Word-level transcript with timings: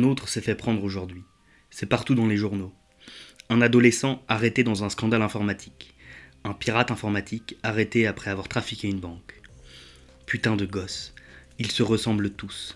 Un 0.00 0.04
autre 0.04 0.30
s'est 0.30 0.40
fait 0.40 0.54
prendre 0.54 0.82
aujourd'hui. 0.82 1.24
C'est 1.68 1.84
partout 1.84 2.14
dans 2.14 2.26
les 2.26 2.38
journaux. 2.38 2.72
Un 3.50 3.60
adolescent 3.60 4.24
arrêté 4.28 4.64
dans 4.64 4.82
un 4.82 4.88
scandale 4.88 5.20
informatique. 5.20 5.94
Un 6.42 6.54
pirate 6.54 6.90
informatique 6.90 7.58
arrêté 7.62 8.06
après 8.06 8.30
avoir 8.30 8.48
trafiqué 8.48 8.88
une 8.88 8.98
banque. 8.98 9.34
Putain 10.24 10.56
de 10.56 10.64
gosses, 10.64 11.12
ils 11.58 11.70
se 11.70 11.82
ressemblent 11.82 12.30
tous. 12.30 12.74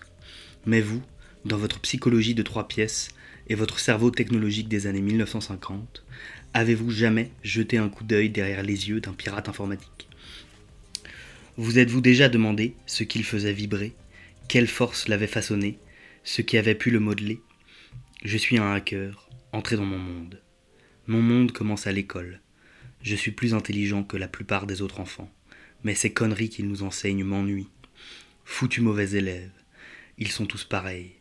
Mais 0.67 0.81
vous, 0.81 1.01
dans 1.45 1.57
votre 1.57 1.79
psychologie 1.79 2.35
de 2.35 2.43
trois 2.43 2.67
pièces 2.67 3.07
et 3.47 3.55
votre 3.55 3.79
cerveau 3.79 4.11
technologique 4.11 4.69
des 4.69 4.85
années 4.85 5.01
1950, 5.01 6.05
avez-vous 6.53 6.91
jamais 6.91 7.31
jeté 7.41 7.79
un 7.79 7.89
coup 7.89 8.03
d'œil 8.03 8.29
derrière 8.29 8.61
les 8.61 8.89
yeux 8.89 9.01
d'un 9.01 9.13
pirate 9.13 9.49
informatique? 9.49 10.09
Vous 11.57 11.79
êtes-vous 11.79 12.01
déjà 12.01 12.29
demandé 12.29 12.75
ce 12.85 13.03
qu'il 13.03 13.23
faisait 13.23 13.51
vibrer? 13.51 13.95
Quelle 14.47 14.67
force 14.67 15.07
l'avait 15.07 15.25
façonné? 15.25 15.79
Ce 16.27 16.41
qui 16.41 16.57
avait 16.57 16.73
pu 16.73 16.89
le 16.89 16.99
modeler 16.99 17.39
Je 18.23 18.35
suis 18.35 18.57
un 18.57 18.73
hacker, 18.73 19.29
entré 19.51 19.75
dans 19.75 19.85
mon 19.85 19.99
monde. 19.99 20.41
Mon 21.05 21.21
monde 21.21 21.51
commence 21.51 21.85
à 21.85 21.91
l'école. 21.91 22.41
Je 23.03 23.15
suis 23.15 23.29
plus 23.29 23.53
intelligent 23.53 24.03
que 24.03 24.17
la 24.17 24.27
plupart 24.27 24.65
des 24.65 24.81
autres 24.81 24.99
enfants, 24.99 25.31
mais 25.83 25.93
ces 25.93 26.11
conneries 26.11 26.49
qu'ils 26.49 26.67
nous 26.67 26.81
enseignent 26.81 27.23
m'ennuient. 27.23 27.69
Foutu 28.43 28.81
mauvais 28.81 29.11
élèves. 29.11 29.51
Ils 30.17 30.31
sont 30.31 30.47
tous 30.47 30.63
pareils. 30.63 31.11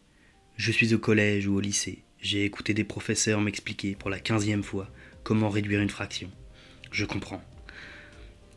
Je 0.57 0.73
suis 0.73 0.95
au 0.95 0.99
collège 0.99 1.47
ou 1.49 1.57
au 1.57 1.61
lycée. 1.61 2.03
J'ai 2.23 2.47
écouté 2.47 2.73
des 2.73 2.85
professeurs 2.85 3.43
m'expliquer 3.43 3.97
pour 3.97 4.09
la 4.09 4.19
quinzième 4.21 4.63
fois 4.63 4.91
comment 5.23 5.51
réduire 5.51 5.83
une 5.83 5.91
fraction. 5.91 6.31
Je 6.93 7.05
comprends. 7.05 7.45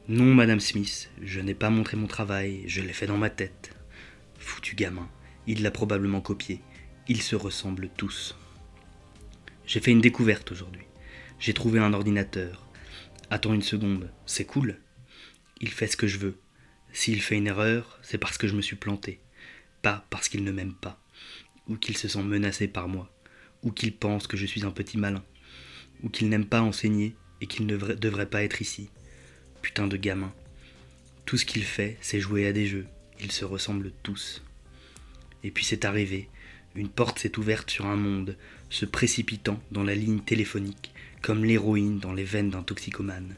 Non, 0.07 0.33
Madame 0.33 0.61
Smith, 0.61 1.11
je 1.21 1.41
n'ai 1.41 1.55
pas 1.55 1.69
montré 1.69 1.97
mon 1.97 2.07
travail, 2.07 2.63
je 2.67 2.79
l'ai 2.79 2.93
fait 2.93 3.07
dans 3.07 3.17
ma 3.17 3.29
tête. 3.29 3.75
Foutu 4.39 4.75
gamin, 4.75 5.09
il 5.47 5.63
l'a 5.63 5.71
probablement 5.71 6.21
copié. 6.21 6.61
Ils 7.07 7.21
se 7.21 7.35
ressemblent 7.35 7.89
tous. 7.95 8.35
J'ai 9.65 9.79
fait 9.79 9.91
une 9.91 10.01
découverte 10.01 10.51
aujourd'hui. 10.51 10.83
J'ai 11.39 11.53
trouvé 11.53 11.79
un 11.79 11.93
ordinateur. 11.93 12.67
Attends 13.29 13.53
une 13.53 13.61
seconde, 13.61 14.11
c'est 14.25 14.45
cool. 14.45 14.79
Il 15.61 15.69
fait 15.69 15.87
ce 15.87 15.97
que 15.97 16.07
je 16.07 16.17
veux. 16.17 16.37
S'il 16.93 17.21
fait 17.21 17.37
une 17.37 17.47
erreur, 17.47 17.99
c'est 18.01 18.17
parce 18.17 18.37
que 18.37 18.47
je 18.47 18.55
me 18.55 18.61
suis 18.61 18.75
planté, 18.75 19.19
pas 19.81 20.05
parce 20.09 20.29
qu'il 20.29 20.43
ne 20.43 20.51
m'aime 20.51 20.73
pas, 20.73 21.01
ou 21.67 21.75
qu'il 21.75 21.97
se 21.97 22.07
sent 22.07 22.23
menacé 22.23 22.67
par 22.67 22.87
moi, 22.87 23.11
ou 23.63 23.71
qu'il 23.71 23.95
pense 23.95 24.27
que 24.27 24.37
je 24.37 24.45
suis 24.45 24.65
un 24.65 24.71
petit 24.71 24.97
malin, 24.97 25.23
ou 26.03 26.09
qu'il 26.09 26.29
n'aime 26.29 26.45
pas 26.45 26.61
enseigner 26.61 27.15
et 27.41 27.47
qu'il 27.47 27.65
ne 27.65 27.77
devrait 27.77 28.29
pas 28.29 28.43
être 28.43 28.61
ici. 28.61 28.89
Putain 29.61 29.87
de 29.87 29.97
gamin. 29.97 30.33
Tout 31.25 31.37
ce 31.37 31.45
qu'il 31.45 31.63
fait, 31.63 31.97
c'est 32.01 32.21
jouer 32.21 32.47
à 32.47 32.53
des 32.53 32.67
jeux. 32.67 32.87
Ils 33.19 33.31
se 33.31 33.45
ressemblent 33.45 33.91
tous. 34.03 34.41
Et 35.43 35.51
puis 35.51 35.65
c'est 35.65 35.85
arrivé. 35.85 36.29
Une 36.75 36.89
porte 36.89 37.19
s'est 37.19 37.37
ouverte 37.37 37.71
sur 37.71 37.85
un 37.85 37.95
monde, 37.95 38.37
se 38.69 38.85
précipitant 38.85 39.59
dans 39.71 39.83
la 39.83 39.95
ligne 39.95 40.19
téléphonique, 40.19 40.91
comme 41.21 41.45
l'héroïne 41.45 41.99
dans 41.99 42.13
les 42.13 42.23
veines 42.23 42.49
d'un 42.49 42.63
toxicomane. 42.63 43.35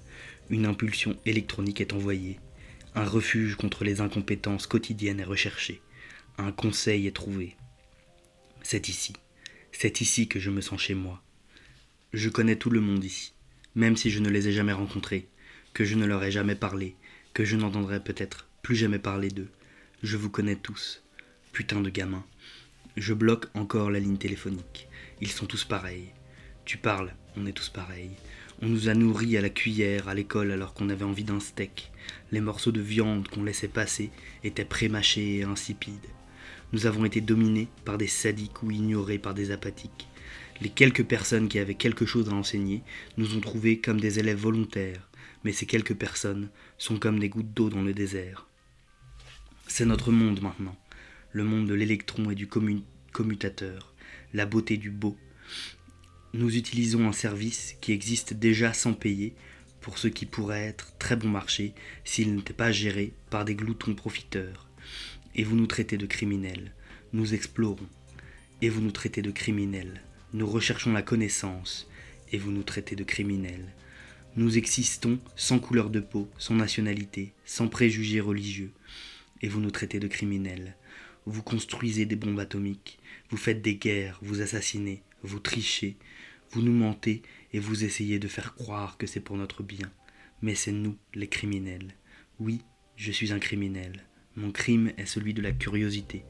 Une 0.50 0.66
impulsion 0.66 1.16
électronique 1.26 1.82
est 1.82 1.94
envoyée. 1.94 2.40
Un 2.96 3.06
refuge 3.06 3.56
contre 3.56 3.84
les 3.84 4.02
incompétences 4.02 4.68
quotidiennes 4.68 5.20
est 5.20 5.26
recherché. 5.26 5.82
Un 6.38 6.52
conseil 6.52 7.08
est 7.08 7.16
trouvé. 7.16 7.56
C'est 8.64 8.90
ici. 8.90 9.14
C'est 9.72 10.02
ici 10.02 10.28
que 10.28 10.40
je 10.40 10.50
me 10.50 10.62
sens 10.62 10.82
chez 10.82 10.96
moi. 10.96 11.22
Je 12.12 12.30
connais 12.30 12.56
tout 12.56 12.72
le 12.72 12.82
monde 12.82 13.04
ici, 13.04 13.34
même 13.76 13.96
si 13.96 14.10
je 14.10 14.20
ne 14.20 14.30
les 14.30 14.48
ai 14.48 14.52
jamais 14.52 14.74
rencontrés, 14.74 15.28
que 15.74 15.86
je 15.86 15.96
ne 15.96 16.06
leur 16.06 16.24
ai 16.24 16.32
jamais 16.32 16.56
parlé, 16.56 16.96
que 17.34 17.46
je 17.46 17.56
n'entendrai 17.56 18.04
peut-être 18.04 18.48
plus 18.64 18.76
jamais 18.76 19.00
parler 19.00 19.30
d'eux. 19.30 19.50
Je 20.02 20.18
vous 20.18 20.30
connais 20.30 20.56
tous. 20.56 21.04
Putain 21.52 21.82
de 21.82 21.90
gamins. 21.90 22.26
Je 22.96 23.14
bloque 23.14 23.48
encore 23.54 23.92
la 23.92 24.00
ligne 24.00 24.18
téléphonique. 24.18 24.88
Ils 25.22 25.32
sont 25.32 25.46
tous 25.46 25.66
pareils. 25.66 26.12
Tu 26.66 26.78
parles, 26.78 27.14
on 27.38 27.46
est 27.46 27.54
tous 27.54 27.70
pareils. 27.70 28.12
On 28.62 28.68
nous 28.68 28.90
a 28.90 28.94
nourris 28.94 29.38
à 29.38 29.42
la 29.42 29.50
cuillère 29.50 30.08
à 30.08 30.14
l'école 30.14 30.52
alors 30.52 30.74
qu'on 30.74 30.90
avait 30.90 31.06
envie 31.06 31.24
d'un 31.24 31.40
steak. 31.40 31.92
Les 32.32 32.42
morceaux 32.42 32.72
de 32.72 32.82
viande 32.82 33.28
qu'on 33.28 33.44
laissait 33.44 33.68
passer 33.68 34.12
étaient 34.44 34.66
prémâchés 34.66 35.38
et 35.38 35.44
insipides. 35.44 35.94
Nous 36.72 36.86
avons 36.86 37.06
été 37.06 37.22
dominés 37.22 37.68
par 37.86 37.98
des 37.98 38.08
sadiques 38.08 38.62
ou 38.64 38.72
ignorés 38.72 39.18
par 39.18 39.34
des 39.34 39.52
apathiques. 39.52 40.08
Les 40.62 40.70
quelques 40.70 41.06
personnes 41.06 41.48
qui 41.48 41.58
avaient 41.58 41.74
quelque 41.74 42.06
chose 42.06 42.30
à 42.30 42.34
enseigner 42.34 42.84
nous 43.18 43.36
ont 43.36 43.40
trouvés 43.40 43.80
comme 43.80 44.00
des 44.00 44.20
élèves 44.20 44.40
volontaires, 44.40 45.10
mais 45.44 45.52
ces 45.52 45.66
quelques 45.66 45.96
personnes 45.96 46.50
sont 46.78 47.00
comme 47.00 47.20
des 47.20 47.30
gouttes 47.30 47.54
d'eau 47.54 47.70
dans 47.70 47.82
le 47.82 47.94
désert. 47.94 48.46
C'est 49.68 49.86
notre 49.86 50.12
monde 50.12 50.42
maintenant, 50.42 50.76
le 51.32 51.44
monde 51.44 51.68
de 51.68 51.74
l'électron 51.74 52.32
et 52.32 52.36
du 52.36 52.48
commutateur, 52.48 53.94
la 54.34 54.46
beauté 54.46 54.78
du 54.78 54.90
beau, 54.90 55.18
nous 56.34 56.56
utilisons 56.56 57.08
un 57.08 57.12
service 57.12 57.76
qui 57.82 57.92
existe 57.92 58.36
déjà 58.36 58.72
sans 58.74 58.94
payer 58.94 59.34
pour 59.82 59.98
ce 59.98 60.08
qui 60.08 60.28
pourrait 60.28 60.66
être 60.66 60.96
très 61.00 61.16
bon 61.16 61.28
marché 61.28 61.74
s'il 62.04 62.36
n'était 62.36 62.54
pas 62.54 62.72
géré 62.72 63.14
par 63.32 63.46
des 63.46 63.56
gloutons 63.56 63.96
profiteurs. 63.96 64.68
Et 65.34 65.44
vous 65.44 65.56
nous 65.56 65.66
traitez 65.66 65.98
de 65.98 66.06
criminels. 66.06 66.74
Nous 67.14 67.34
explorons. 67.34 67.88
Et 68.62 68.70
vous 68.70 68.82
nous 68.82 68.92
traitez 68.92 69.24
de 69.24 69.32
criminels. 69.32 70.02
Nous 70.34 70.46
recherchons 70.46 70.94
la 70.94 71.02
connaissance. 71.02 71.90
Et 72.32 72.38
vous 72.38 72.52
nous 72.52 72.64
traitez 72.64 72.96
de 72.96 73.04
criminels. 73.04 73.74
Nous 74.36 74.58
existons 74.58 75.18
sans 75.36 75.58
couleur 75.58 75.90
de 75.90 76.00
peau, 76.00 76.30
sans 76.38 76.54
nationalité, 76.54 77.34
sans 77.46 77.68
préjugés 77.68 78.20
religieux. 78.20 78.72
Et 79.42 79.48
vous 79.48 79.62
nous 79.62 79.72
traitez 79.72 80.00
de 80.00 80.08
criminels. 80.08 80.76
Vous 81.26 81.44
construisez 81.44 82.06
des 82.06 82.16
bombes 82.16 82.40
atomiques, 82.40 83.00
vous 83.30 83.38
faites 83.38 83.62
des 83.62 83.76
guerres, 83.76 84.20
vous 84.22 84.42
assassinez, 84.42 85.04
vous 85.24 85.40
trichez, 85.40 85.98
vous 86.52 86.62
nous 86.62 86.74
mentez 86.74 87.22
et 87.54 87.60
vous 87.60 87.84
essayez 87.84 88.20
de 88.20 88.28
faire 88.28 88.56
croire 88.56 88.98
que 88.98 89.06
c'est 89.06 89.20
pour 89.20 89.38
notre 89.38 89.62
bien. 89.62 89.92
Mais 90.42 90.56
c'est 90.56 90.72
nous, 90.72 90.96
les 91.14 91.28
criminels. 91.28 91.94
Oui, 92.40 92.62
je 92.96 93.12
suis 93.12 93.32
un 93.34 93.40
criminel. 93.40 94.06
Mon 94.36 94.52
crime 94.52 94.92
est 94.98 95.06
celui 95.06 95.34
de 95.34 95.42
la 95.42 95.52
curiosité. 95.52 96.24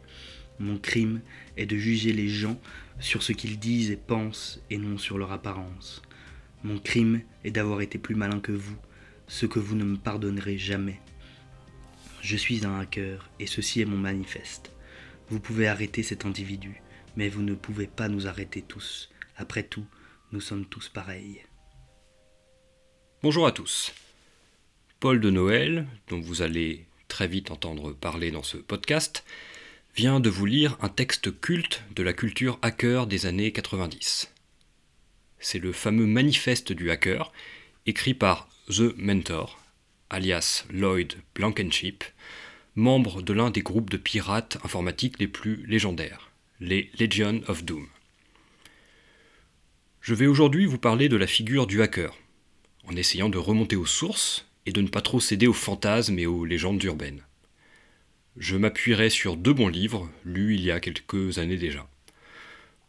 Mon 0.59 0.77
crime 0.77 1.21
est 1.55 1.65
de 1.65 1.77
juger 1.77 2.11
les 2.11 2.27
gens 2.27 2.59
sur 2.99 3.23
ce 3.23 3.31
qu'ils 3.31 3.59
disent 3.59 3.91
et 3.91 3.97
pensent 3.97 4.61
et 4.69 4.77
non 4.77 4.97
sur 4.97 5.17
leur 5.17 5.31
apparence. 5.31 6.01
Mon 6.63 6.79
crime 6.79 7.21
est 7.45 7.51
d'avoir 7.51 7.81
été 7.81 7.97
plus 7.97 8.15
malin 8.15 8.41
que 8.41 8.51
vous, 8.51 8.75
ce 9.27 9.45
que 9.45 9.59
vous 9.59 9.75
ne 9.75 9.85
me 9.85 9.95
pardonnerez 9.95 10.57
jamais. 10.57 10.99
Je 12.21 12.35
suis 12.35 12.65
un 12.65 12.77
hacker 12.77 13.29
et 13.39 13.47
ceci 13.47 13.79
est 13.79 13.85
mon 13.85 13.97
manifeste. 13.97 14.71
Vous 15.29 15.39
pouvez 15.39 15.67
arrêter 15.67 16.01
cet 16.01 16.25
individu, 16.25 16.81
mais 17.15 17.29
vous 17.29 17.43
ne 17.43 17.53
pouvez 17.53 17.85
pas 17.85 18.07
nous 18.07 18.25
arrêter 18.25 18.63
tous. 18.63 19.11
Après 19.37 19.61
tout, 19.61 19.85
nous 20.31 20.41
sommes 20.41 20.65
tous 20.65 20.89
pareils. 20.89 21.43
Bonjour 23.21 23.45
à 23.45 23.51
tous. 23.51 23.93
Paul 24.99 25.21
de 25.21 25.29
Noël, 25.29 25.85
dont 26.07 26.19
vous 26.19 26.41
allez 26.41 26.87
très 27.07 27.27
vite 27.27 27.51
entendre 27.51 27.93
parler 27.93 28.31
dans 28.31 28.41
ce 28.41 28.57
podcast, 28.57 29.23
vient 29.95 30.19
de 30.19 30.31
vous 30.31 30.47
lire 30.47 30.77
un 30.81 30.89
texte 30.89 31.39
culte 31.39 31.83
de 31.95 32.01
la 32.01 32.13
culture 32.13 32.57
hacker 32.63 33.05
des 33.05 33.27
années 33.27 33.51
90. 33.51 34.33
C'est 35.39 35.59
le 35.59 35.73
fameux 35.73 36.07
manifeste 36.07 36.71
du 36.71 36.89
hacker, 36.89 37.31
écrit 37.85 38.15
par 38.15 38.49
The 38.67 38.97
Mentor, 38.97 39.59
alias 40.09 40.65
Lloyd 40.71 41.13
Blankenship, 41.35 42.03
membre 42.79 43.21
de 43.21 43.33
l'un 43.33 43.51
des 43.51 43.61
groupes 43.61 43.89
de 43.89 43.97
pirates 43.97 44.57
informatiques 44.63 45.19
les 45.19 45.27
plus 45.27 45.63
légendaires, 45.67 46.31
les 46.59 46.89
Legion 46.99 47.41
of 47.47 47.63
Doom. 47.63 47.85
Je 50.01 50.15
vais 50.15 50.25
aujourd'hui 50.25 50.65
vous 50.65 50.79
parler 50.79 51.09
de 51.09 51.17
la 51.17 51.27
figure 51.27 51.67
du 51.67 51.81
hacker, 51.81 52.17
en 52.87 52.95
essayant 52.95 53.29
de 53.29 53.37
remonter 53.37 53.75
aux 53.75 53.85
sources 53.85 54.47
et 54.65 54.71
de 54.71 54.81
ne 54.81 54.87
pas 54.87 55.01
trop 55.01 55.19
céder 55.19 55.45
aux 55.45 55.53
fantasmes 55.53 56.17
et 56.17 56.25
aux 56.25 56.45
légendes 56.45 56.81
urbaines. 56.83 57.21
Je 58.37 58.55
m'appuierai 58.55 59.09
sur 59.09 59.35
deux 59.35 59.53
bons 59.53 59.67
livres, 59.67 60.09
lus 60.23 60.55
il 60.55 60.63
y 60.63 60.71
a 60.71 60.79
quelques 60.79 61.37
années 61.37 61.57
déjà. 61.57 61.87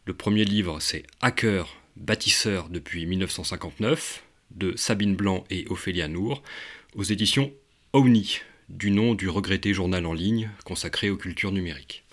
Le 0.07 0.15
premier 0.15 0.45
livre, 0.45 0.81
c'est 0.81 1.05
Hacker, 1.21 1.77
bâtisseur 1.97 2.69
depuis 2.69 3.07
1959, 3.07 4.23
de 4.53 4.77
Sabine 4.77 5.17
Blanc 5.17 5.45
et 5.51 5.67
Ophélia 5.69 6.09
Nour, 6.09 6.43
aux 6.95 7.03
éditions 7.03 7.53
OVNI, 7.93 8.41
du 8.71 8.91
nom 8.91 9.15
du 9.15 9.29
regretté 9.29 9.75
journal 9.75 10.07
en 10.07 10.13
ligne 10.13 10.51
consacré 10.65 11.11
aux 11.11 11.17
cultures 11.17 11.53
numériques. 11.53 12.05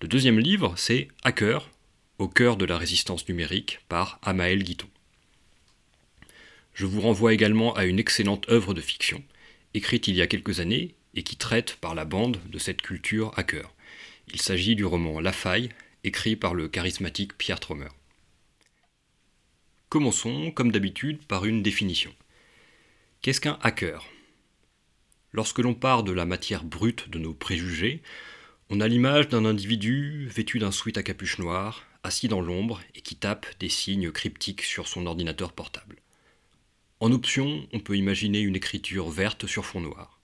Le 0.00 0.08
deuxième 0.08 0.38
livre, 0.38 0.74
c'est 0.76 1.08
Hacker, 1.24 1.68
au 2.18 2.28
cœur 2.28 2.56
de 2.56 2.64
la 2.64 2.78
résistance 2.78 3.28
numérique 3.28 3.80
par 3.88 4.20
Amael 4.22 4.62
Guiton. 4.62 4.88
Je 6.72 6.86
vous 6.86 7.00
renvoie 7.00 7.34
également 7.34 7.74
à 7.74 7.84
une 7.84 7.98
excellente 7.98 8.48
œuvre 8.48 8.74
de 8.74 8.80
fiction, 8.80 9.22
écrite 9.74 10.06
il 10.06 10.14
y 10.14 10.22
a 10.22 10.26
quelques 10.26 10.60
années 10.60 10.94
et 11.14 11.22
qui 11.22 11.36
traite 11.36 11.76
par 11.80 11.94
la 11.94 12.04
bande 12.04 12.38
de 12.48 12.58
cette 12.58 12.82
culture 12.82 13.32
hacker. 13.36 13.72
Il 14.32 14.40
s'agit 14.40 14.76
du 14.76 14.84
roman 14.84 15.20
La 15.20 15.32
Faille, 15.32 15.70
écrit 16.04 16.36
par 16.36 16.54
le 16.54 16.68
charismatique 16.68 17.36
Pierre 17.36 17.60
Trommer. 17.60 17.88
Commençons, 19.88 20.50
comme 20.50 20.70
d'habitude, 20.70 21.24
par 21.26 21.44
une 21.44 21.62
définition. 21.62 22.14
Qu'est-ce 23.22 23.40
qu'un 23.40 23.58
hacker? 23.62 24.06
Lorsque 25.36 25.58
l'on 25.58 25.74
part 25.74 26.02
de 26.02 26.12
la 26.12 26.24
matière 26.24 26.64
brute 26.64 27.10
de 27.10 27.18
nos 27.18 27.34
préjugés, 27.34 28.00
On 28.70 28.80
a 28.80 28.88
l'image 28.88 29.28
d'un 29.28 29.44
individu 29.44 30.26
vêtu 30.28 30.58
d'un 30.58 30.72
sweat 30.72 30.96
à 30.96 31.02
capuche 31.02 31.38
noire, 31.38 31.86
assis 32.02 32.26
dans 32.26 32.40
l'ombre 32.40 32.80
et 32.94 33.02
qui 33.02 33.16
tape 33.16 33.46
des 33.60 33.68
signes 33.68 34.10
cryptiques 34.10 34.62
sur 34.62 34.88
son 34.88 35.06
ordinateur 35.06 35.52
portable. 35.52 35.96
En 37.00 37.12
option, 37.12 37.68
on 37.74 37.80
peut 37.80 37.98
imaginer 37.98 38.40
une 38.40 38.56
écriture 38.56 39.10
verte 39.10 39.46
sur 39.46 39.66
fond 39.66 39.82
noir. 39.82 40.20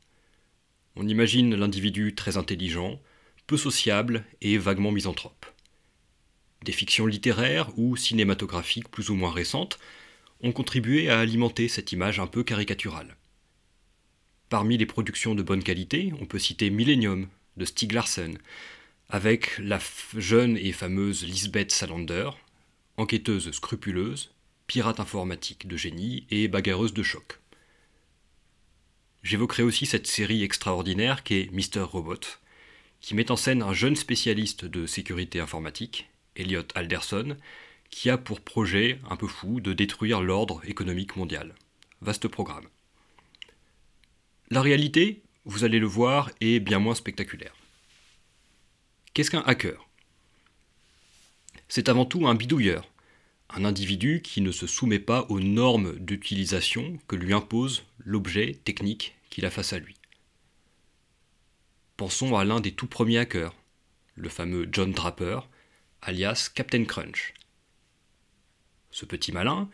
On 0.96 1.06
imagine 1.06 1.54
l'individu 1.54 2.14
très 2.14 2.38
intelligent, 2.38 2.98
peu 3.46 3.58
sociable 3.58 4.24
et 4.40 4.56
vaguement 4.56 4.92
misanthrope. 4.92 5.44
Des 6.64 6.72
fictions 6.72 7.06
littéraires 7.06 7.70
ou 7.76 7.96
cinématographiques 7.96 8.90
plus 8.90 9.10
ou 9.10 9.14
moins 9.14 9.30
récentes 9.30 9.78
ont 10.40 10.52
contribué 10.52 11.10
à 11.10 11.20
alimenter 11.20 11.68
cette 11.68 11.92
image 11.92 12.18
un 12.18 12.26
peu 12.26 12.42
caricaturale. 12.42 13.18
Parmi 14.52 14.76
les 14.76 14.84
productions 14.84 15.34
de 15.34 15.42
bonne 15.42 15.62
qualité, 15.62 16.12
on 16.20 16.26
peut 16.26 16.38
citer 16.38 16.68
Millennium 16.68 17.26
de 17.56 17.64
Stieg 17.64 17.92
Larsson, 17.92 18.34
avec 19.08 19.56
la 19.56 19.78
jeune 20.14 20.58
et 20.58 20.72
fameuse 20.72 21.24
Lisbeth 21.24 21.72
Salander, 21.72 22.28
enquêteuse 22.98 23.50
scrupuleuse, 23.50 24.30
pirate 24.66 25.00
informatique 25.00 25.66
de 25.66 25.78
génie 25.78 26.26
et 26.30 26.48
bagarreuse 26.48 26.92
de 26.92 27.02
choc. 27.02 27.40
J'évoquerai 29.22 29.62
aussi 29.62 29.86
cette 29.86 30.06
série 30.06 30.42
extraordinaire 30.42 31.22
qu'est 31.22 31.48
Mr. 31.50 31.80
Robot, 31.80 32.20
qui 33.00 33.14
met 33.14 33.30
en 33.30 33.36
scène 33.36 33.62
un 33.62 33.72
jeune 33.72 33.96
spécialiste 33.96 34.66
de 34.66 34.84
sécurité 34.84 35.40
informatique, 35.40 36.10
Elliot 36.36 36.68
Alderson, 36.74 37.38
qui 37.88 38.10
a 38.10 38.18
pour 38.18 38.42
projet 38.42 38.98
un 39.08 39.16
peu 39.16 39.28
fou 39.28 39.62
de 39.62 39.72
détruire 39.72 40.20
l'ordre 40.20 40.60
économique 40.66 41.16
mondial. 41.16 41.54
Vaste 42.02 42.28
programme. 42.28 42.68
La 44.52 44.60
réalité, 44.60 45.22
vous 45.46 45.64
allez 45.64 45.78
le 45.78 45.86
voir, 45.86 46.30
est 46.42 46.60
bien 46.60 46.78
moins 46.78 46.94
spectaculaire. 46.94 47.54
Qu'est-ce 49.14 49.30
qu'un 49.30 49.40
hacker? 49.40 49.88
C'est 51.68 51.88
avant 51.88 52.04
tout 52.04 52.26
un 52.26 52.34
bidouilleur, 52.34 52.86
un 53.48 53.64
individu 53.64 54.20
qui 54.20 54.42
ne 54.42 54.52
se 54.52 54.66
soumet 54.66 54.98
pas 54.98 55.24
aux 55.30 55.40
normes 55.40 55.98
d'utilisation 55.98 56.98
que 57.08 57.16
lui 57.16 57.32
impose 57.32 57.84
l'objet 57.96 58.60
technique 58.62 59.16
qu'il 59.30 59.46
a 59.46 59.50
face 59.50 59.72
à 59.72 59.78
lui. 59.78 59.94
Pensons 61.96 62.36
à 62.36 62.44
l'un 62.44 62.60
des 62.60 62.72
tout 62.72 62.86
premiers 62.86 63.20
hackers, 63.20 63.54
le 64.16 64.28
fameux 64.28 64.68
John 64.70 64.92
Draper, 64.92 65.48
alias 66.02 66.50
Captain 66.54 66.84
Crunch. 66.84 67.32
Ce 68.90 69.06
petit 69.06 69.32
malin 69.32 69.70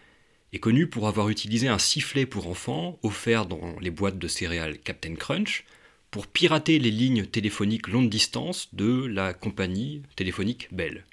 est 0.53 0.59
connu 0.59 0.87
pour 0.87 1.09
avoir 1.09 1.29
utilisé 1.29 1.69
un 1.69 1.79
sifflet 1.79 2.27
pour 2.27 2.49
enfants 2.49 2.99
offert 3.03 3.47
dans 3.47 3.79
les 3.81 3.91
boîtes 3.91 4.19
de 4.19 4.29
céréales 4.29 4.79
Captain 4.79 5.15
Crunch 5.15 5.65
pour 6.11 6.27
pirater 6.27 6.79
les 6.79 6.91
lignes 6.91 7.27
téléphoniques 7.27 7.89
longue 7.89 8.09
distance 8.09 8.75
de 8.75 9.05
la 9.05 9.35
compagnie 9.35 10.03
téléphonique 10.17 10.69
Bell. 10.73 11.05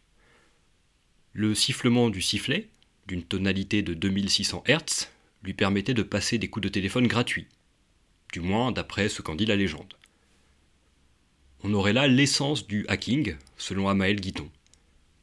Le 1.34 1.54
sifflement 1.54 2.10
du 2.10 2.22
sifflet, 2.22 2.70
d'une 3.08 3.24
tonalité 3.24 3.82
de 3.82 3.94
2600 3.94 4.64
Hz, 4.68 5.10
lui 5.44 5.54
permettait 5.54 5.94
de 5.94 6.04
passer 6.04 6.38
des 6.38 6.48
coups 6.48 6.64
de 6.64 6.70
téléphone 6.70 7.08
gratuits, 7.08 7.48
du 8.32 8.40
moins 8.40 8.72
d'après 8.72 9.10
ce 9.10 9.22
qu'en 9.22 9.36
dit 9.36 9.46
la 9.46 9.58
légende. 9.58 9.94
On 11.64 11.74
aurait 11.74 11.94
là 11.94 12.08
l'essence 12.08 12.66
du 12.68 12.86
hacking, 12.88 13.36
selon 13.58 13.90
Amael 13.90 14.22
Guiton 14.22 14.50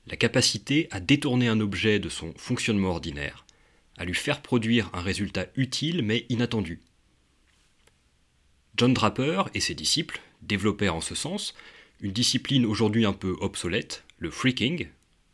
la 0.07 0.17
capacité 0.17 0.89
à 0.91 1.01
détourner 1.01 1.49
un 1.49 1.61
objet 1.61 1.99
de 1.99 2.09
son 2.09 2.33
fonctionnement 2.37 2.91
ordinaire, 2.91 3.45
à 3.97 4.05
lui 4.05 4.15
faire 4.15 4.43
produire 4.43 4.91
un 4.93 5.01
résultat 5.03 5.47
utile 5.57 6.03
mais 6.03 6.27
inattendu. 6.29 6.81
John 8.77 8.95
Draper 8.95 9.45
et 9.55 9.61
ses 9.61 9.75
disciples 9.75 10.21
développèrent 10.41 10.95
en 10.95 11.01
ce 11.01 11.15
sens 11.15 11.55
une 12.01 12.13
discipline 12.13 12.67
aujourd'hui 12.67 13.05
un 13.05 13.13
peu 13.13 13.37
obsolète, 13.41 14.05
le 14.19 14.31
freaking, 14.31 14.89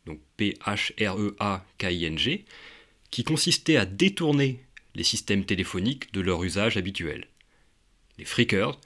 donc 0.05 0.19
P-H-R-E-A-K-I-N-G, 0.37 0.85
qui 3.11 3.23
consistait 3.23 3.77
à 3.77 3.85
détourner 3.85 4.63
les 4.95 5.03
systèmes 5.03 5.45
téléphoniques 5.45 6.11
de 6.13 6.21
leur 6.21 6.43
usage 6.43 6.77
habituel. 6.77 7.27
Les 8.17 8.25
freakers 8.25 8.79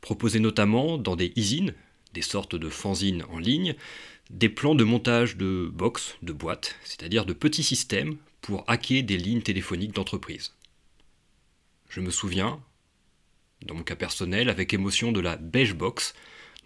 proposaient 0.00 0.40
notamment 0.40 0.96
dans 0.98 1.16
des 1.16 1.32
usines, 1.36 1.74
des 2.14 2.22
sortes 2.22 2.56
de 2.56 2.68
fanzines 2.68 3.24
en 3.30 3.38
ligne, 3.38 3.74
des 4.30 4.48
plans 4.48 4.74
de 4.74 4.84
montage 4.84 5.36
de 5.36 5.70
box, 5.72 6.16
de 6.22 6.32
boîtes, 6.32 6.76
c'est-à-dire 6.84 7.26
de 7.26 7.32
petits 7.32 7.62
systèmes 7.62 8.16
pour 8.40 8.64
hacker 8.68 9.02
des 9.02 9.16
lignes 9.16 9.42
téléphoniques 9.42 9.94
d'entreprise. 9.94 10.54
Je 11.88 12.00
me 12.00 12.10
souviens, 12.10 12.60
dans 13.66 13.74
mon 13.74 13.82
cas 13.82 13.96
personnel, 13.96 14.48
avec 14.48 14.72
émotion 14.72 15.12
de 15.12 15.20
la 15.20 15.36
beige 15.36 15.74
box, 15.74 16.14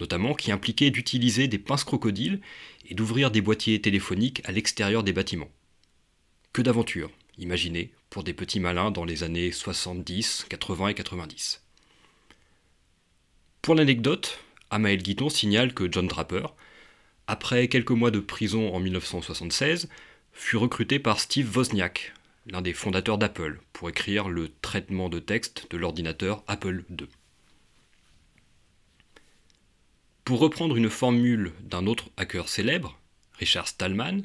notamment 0.00 0.34
qui 0.34 0.52
impliquait 0.52 0.90
d'utiliser 0.90 1.48
des 1.48 1.58
pinces 1.58 1.84
crocodiles 1.84 2.40
et 2.88 2.94
d'ouvrir 2.94 3.30
des 3.30 3.40
boîtiers 3.40 3.80
téléphoniques 3.80 4.42
à 4.44 4.52
l'extérieur 4.52 5.02
des 5.02 5.12
bâtiments. 5.12 5.50
Que 6.52 6.62
d'aventures, 6.62 7.10
imaginez, 7.38 7.92
pour 8.10 8.22
des 8.22 8.34
petits 8.34 8.60
malins 8.60 8.90
dans 8.90 9.04
les 9.04 9.22
années 9.22 9.50
70, 9.50 10.46
80 10.48 10.88
et 10.88 10.94
90. 10.94 11.62
Pour 13.62 13.74
l'anecdote, 13.74 14.40
Amael 14.70 15.02
Guiton 15.02 15.30
signale 15.30 15.72
que 15.72 15.90
John 15.90 16.06
Draper, 16.06 16.54
après 17.26 17.68
quelques 17.68 17.90
mois 17.90 18.10
de 18.10 18.20
prison 18.20 18.74
en 18.74 18.80
1976, 18.80 19.88
fut 20.34 20.56
recruté 20.56 20.98
par 20.98 21.20
Steve 21.20 21.56
Wozniak, 21.56 22.12
l'un 22.46 22.60
des 22.60 22.72
fondateurs 22.72 23.18
d'Apple, 23.18 23.60
pour 23.72 23.88
écrire 23.88 24.28
le 24.28 24.50
traitement 24.60 25.08
de 25.08 25.18
texte 25.18 25.66
de 25.70 25.76
l'ordinateur 25.76 26.44
Apple 26.46 26.84
II. 26.90 27.06
Pour 30.24 30.40
reprendre 30.40 30.76
une 30.76 30.90
formule 30.90 31.52
d'un 31.60 31.86
autre 31.86 32.10
hacker 32.16 32.48
célèbre, 32.48 32.98
Richard 33.34 33.68
Stallman, 33.68 34.22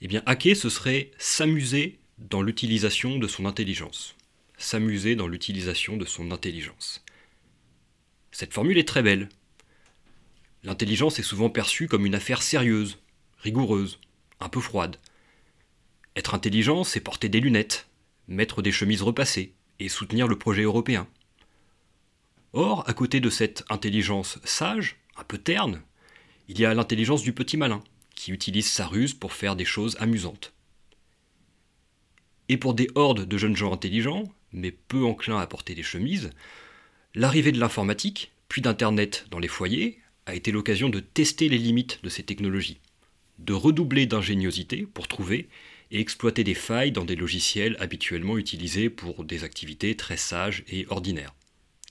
eh 0.00 0.08
bien 0.08 0.22
hacker 0.26 0.56
ce 0.56 0.68
serait 0.68 1.10
s'amuser 1.18 1.98
dans 2.18 2.42
l'utilisation 2.42 3.18
de 3.18 3.28
son 3.28 3.46
intelligence. 3.46 4.16
S'amuser 4.56 5.16
dans 5.16 5.26
l'utilisation 5.26 5.96
de 5.96 6.04
son 6.04 6.30
intelligence. 6.30 7.04
Cette 8.30 8.52
formule 8.52 8.78
est 8.78 8.88
très 8.88 9.02
belle, 9.02 9.28
L'intelligence 10.64 11.18
est 11.18 11.22
souvent 11.22 11.50
perçue 11.50 11.88
comme 11.88 12.06
une 12.06 12.14
affaire 12.14 12.42
sérieuse, 12.42 12.98
rigoureuse, 13.38 14.00
un 14.40 14.48
peu 14.48 14.60
froide. 14.60 14.96
Être 16.16 16.34
intelligent, 16.34 16.84
c'est 16.84 17.00
porter 17.00 17.28
des 17.28 17.40
lunettes, 17.40 17.88
mettre 18.28 18.62
des 18.62 18.72
chemises 18.72 19.02
repassées 19.02 19.52
et 19.80 19.88
soutenir 19.88 20.28
le 20.28 20.38
projet 20.38 20.62
européen. 20.62 21.08
Or, 22.52 22.88
à 22.88 22.94
côté 22.94 23.20
de 23.20 23.30
cette 23.30 23.64
intelligence 23.68 24.38
sage, 24.44 24.96
un 25.16 25.24
peu 25.24 25.38
terne, 25.38 25.82
il 26.48 26.60
y 26.60 26.64
a 26.64 26.74
l'intelligence 26.74 27.22
du 27.22 27.32
petit 27.32 27.56
malin, 27.56 27.82
qui 28.14 28.30
utilise 28.30 28.70
sa 28.70 28.86
ruse 28.86 29.14
pour 29.14 29.32
faire 29.32 29.56
des 29.56 29.64
choses 29.64 29.96
amusantes. 29.98 30.52
Et 32.48 32.56
pour 32.56 32.74
des 32.74 32.88
hordes 32.94 33.24
de 33.24 33.38
jeunes 33.38 33.56
gens 33.56 33.72
intelligents, 33.72 34.24
mais 34.52 34.70
peu 34.70 35.04
enclins 35.04 35.38
à 35.38 35.46
porter 35.46 35.74
des 35.74 35.82
chemises, 35.82 36.30
l'arrivée 37.14 37.52
de 37.52 37.58
l'informatique, 37.58 38.32
puis 38.48 38.62
d'Internet 38.62 39.26
dans 39.30 39.38
les 39.38 39.48
foyers, 39.48 40.00
a 40.26 40.34
été 40.34 40.52
l'occasion 40.52 40.88
de 40.88 41.00
tester 41.00 41.48
les 41.48 41.58
limites 41.58 42.00
de 42.02 42.08
ces 42.08 42.22
technologies, 42.22 42.78
de 43.38 43.52
redoubler 43.52 44.06
d'ingéniosité 44.06 44.86
pour 44.92 45.08
trouver 45.08 45.48
et 45.90 46.00
exploiter 46.00 46.44
des 46.44 46.54
failles 46.54 46.92
dans 46.92 47.04
des 47.04 47.16
logiciels 47.16 47.76
habituellement 47.78 48.38
utilisés 48.38 48.90
pour 48.90 49.24
des 49.24 49.44
activités 49.44 49.96
très 49.96 50.16
sages 50.16 50.64
et 50.68 50.86
ordinaires, 50.88 51.34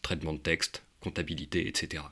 traitement 0.02 0.34
de 0.34 0.40
texte, 0.40 0.84
comptabilité, 1.00 1.68
etc. 1.68 2.04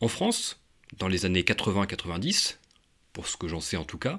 En 0.00 0.08
France, 0.08 0.60
dans 0.98 1.08
les 1.08 1.24
années 1.24 1.42
80-90, 1.42 2.56
pour 3.12 3.28
ce 3.28 3.36
que 3.36 3.48
j'en 3.48 3.60
sais 3.60 3.76
en 3.76 3.84
tout 3.84 3.98
cas, 3.98 4.18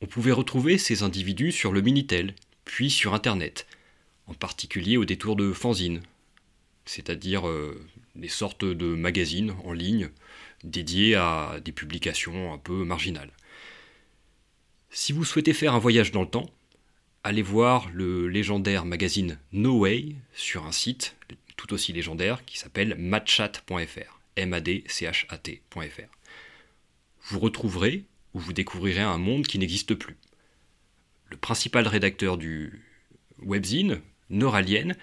on 0.00 0.06
pouvait 0.06 0.32
retrouver 0.32 0.78
ces 0.78 1.02
individus 1.02 1.52
sur 1.52 1.72
le 1.72 1.80
Minitel, 1.80 2.34
puis 2.64 2.90
sur 2.90 3.14
Internet, 3.14 3.66
en 4.26 4.34
particulier 4.34 4.96
au 4.96 5.04
détour 5.04 5.34
de 5.34 5.52
fanzines, 5.52 6.02
c'est-à-dire 6.84 7.48
euh, 7.48 7.84
des 8.14 8.28
sortes 8.28 8.64
de 8.64 8.94
magazines 8.94 9.54
en 9.64 9.72
ligne 9.72 10.10
dédiés 10.64 11.14
à 11.14 11.60
des 11.64 11.72
publications 11.72 12.52
un 12.52 12.58
peu 12.58 12.84
marginales. 12.84 13.32
Si 14.90 15.12
vous 15.12 15.24
souhaitez 15.24 15.52
faire 15.52 15.74
un 15.74 15.78
voyage 15.78 16.12
dans 16.12 16.22
le 16.22 16.28
temps, 16.28 16.50
allez 17.24 17.42
voir 17.42 17.88
le 17.92 18.28
légendaire 18.28 18.84
magazine 18.84 19.38
No 19.52 19.78
Way 19.78 20.16
sur 20.32 20.66
un 20.66 20.72
site 20.72 21.16
tout 21.56 21.74
aussi 21.74 21.92
légendaire 21.92 22.44
qui 22.46 22.58
s'appelle 22.58 22.94
matchat.fr. 22.96 24.20
M-A-D-C-H-A-T.fr. 24.36 26.08
Vous 27.24 27.40
retrouverez 27.40 28.04
ou 28.32 28.38
vous 28.38 28.52
découvrirez 28.52 29.02
un 29.02 29.18
monde 29.18 29.46
qui 29.46 29.58
n'existe 29.58 29.94
plus. 29.94 30.16
Le 31.30 31.36
principal 31.36 31.86
rédacteur 31.86 32.38
du 32.38 32.84
webzine, 33.40 34.00
Neuralien, 34.30 34.94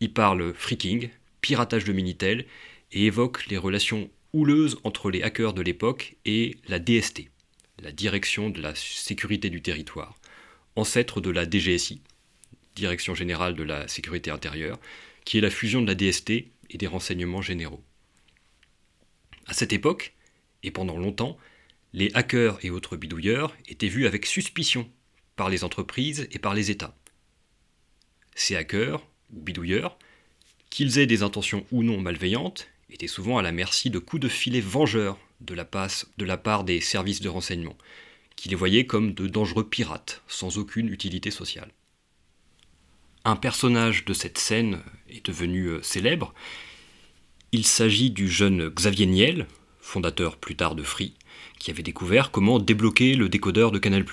y 0.00 0.08
parle 0.08 0.54
freaking, 0.54 1.10
piratage 1.42 1.84
de 1.84 1.92
Minitel 1.92 2.46
et 2.92 3.04
évoque 3.04 3.46
les 3.46 3.58
relations 3.58 4.10
houleuses 4.32 4.78
entre 4.84 5.10
les 5.10 5.22
hackers 5.22 5.54
de 5.54 5.62
l'époque 5.62 6.16
et 6.24 6.56
la 6.68 6.78
DST, 6.78 7.30
la 7.82 7.92
Direction 7.92 8.50
de 8.50 8.60
la 8.60 8.74
Sécurité 8.74 9.50
du 9.50 9.62
Territoire, 9.62 10.18
ancêtre 10.76 11.20
de 11.20 11.30
la 11.30 11.48
DGSI, 11.48 12.00
Direction 12.76 13.14
Générale 13.14 13.54
de 13.54 13.62
la 13.62 13.88
Sécurité 13.88 14.30
Intérieure, 14.30 14.78
qui 15.24 15.38
est 15.38 15.42
la 15.42 15.50
fusion 15.50 15.82
de 15.82 15.86
la 15.86 15.94
DST 15.94 16.30
et 16.30 16.78
des 16.78 16.86
renseignements 16.86 17.42
généraux. 17.42 17.82
À 19.46 19.52
cette 19.52 19.72
époque, 19.72 20.14
et 20.62 20.70
pendant 20.70 20.96
longtemps, 20.96 21.36
les 21.92 22.10
hackers 22.14 22.64
et 22.64 22.70
autres 22.70 22.96
bidouilleurs 22.96 23.56
étaient 23.66 23.88
vus 23.88 24.06
avec 24.06 24.26
suspicion 24.26 24.88
par 25.34 25.48
les 25.48 25.64
entreprises 25.64 26.28
et 26.30 26.38
par 26.38 26.54
les 26.54 26.70
États. 26.70 26.96
Ces 28.34 28.54
hackers, 28.54 29.04
ou 29.32 29.40
bidouilleurs, 29.40 29.98
qu'ils 30.70 30.98
aient 30.98 31.06
des 31.06 31.22
intentions 31.22 31.66
ou 31.72 31.82
non 31.82 32.00
malveillantes, 32.00 32.69
étaient 32.90 33.06
souvent 33.06 33.38
à 33.38 33.42
la 33.42 33.52
merci 33.52 33.90
de 33.90 33.98
coups 33.98 34.22
de 34.22 34.28
filet 34.28 34.60
vengeurs 34.60 35.18
de 35.40 35.54
la, 35.54 35.68
de 36.18 36.24
la 36.24 36.36
part 36.36 36.64
des 36.64 36.80
services 36.80 37.20
de 37.20 37.28
renseignement, 37.28 37.76
qui 38.36 38.48
les 38.48 38.56
voyaient 38.56 38.86
comme 38.86 39.14
de 39.14 39.26
dangereux 39.26 39.68
pirates, 39.68 40.22
sans 40.28 40.58
aucune 40.58 40.88
utilité 40.88 41.30
sociale. 41.30 41.72
Un 43.24 43.36
personnage 43.36 44.04
de 44.04 44.14
cette 44.14 44.38
scène 44.38 44.80
est 45.08 45.24
devenu 45.26 45.66
euh, 45.66 45.82
célèbre. 45.82 46.32
Il 47.52 47.66
s'agit 47.66 48.10
du 48.10 48.28
jeune 48.30 48.68
Xavier 48.70 49.06
Niel, 49.06 49.46
fondateur 49.80 50.36
plus 50.36 50.56
tard 50.56 50.74
de 50.74 50.82
Free, 50.82 51.14
qui 51.58 51.70
avait 51.70 51.82
découvert 51.82 52.30
comment 52.30 52.58
débloquer 52.58 53.14
le 53.14 53.28
décodeur 53.28 53.72
de 53.72 53.78
Canal+. 53.78 54.04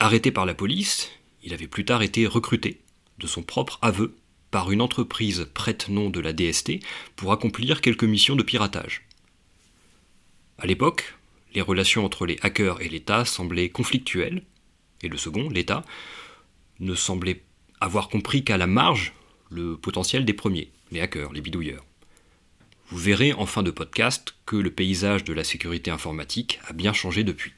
Arrêté 0.00 0.32
par 0.32 0.46
la 0.46 0.54
police, 0.54 1.10
il 1.42 1.54
avait 1.54 1.68
plus 1.68 1.84
tard 1.84 2.02
été 2.02 2.26
recruté, 2.26 2.80
de 3.18 3.26
son 3.26 3.42
propre 3.42 3.78
aveu, 3.82 4.16
par 4.50 4.70
une 4.70 4.80
entreprise 4.80 5.46
prête-nom 5.54 6.10
de 6.10 6.20
la 6.20 6.32
DST 6.32 6.80
pour 7.16 7.32
accomplir 7.32 7.80
quelques 7.80 8.04
missions 8.04 8.36
de 8.36 8.42
piratage. 8.42 9.02
À 10.58 10.66
l'époque, 10.66 11.14
les 11.54 11.60
relations 11.60 12.04
entre 12.04 12.26
les 12.26 12.38
hackers 12.42 12.80
et 12.80 12.88
l'État 12.88 13.24
semblaient 13.24 13.68
conflictuelles, 13.68 14.42
et 15.02 15.08
le 15.08 15.16
second, 15.16 15.48
l'État, 15.48 15.84
ne 16.80 16.94
semblait 16.94 17.42
avoir 17.80 18.08
compris 18.08 18.44
qu'à 18.44 18.56
la 18.56 18.66
marge 18.66 19.12
le 19.50 19.76
potentiel 19.76 20.24
des 20.24 20.32
premiers, 20.34 20.70
les 20.90 21.00
hackers, 21.00 21.32
les 21.32 21.40
bidouilleurs. 21.40 21.84
Vous 22.90 22.98
verrez 22.98 23.32
en 23.32 23.46
fin 23.46 23.62
de 23.62 23.70
podcast 23.70 24.34
que 24.46 24.56
le 24.56 24.70
paysage 24.70 25.24
de 25.24 25.32
la 25.32 25.44
sécurité 25.44 25.90
informatique 25.90 26.58
a 26.66 26.72
bien 26.72 26.92
changé 26.92 27.22
depuis. 27.22 27.52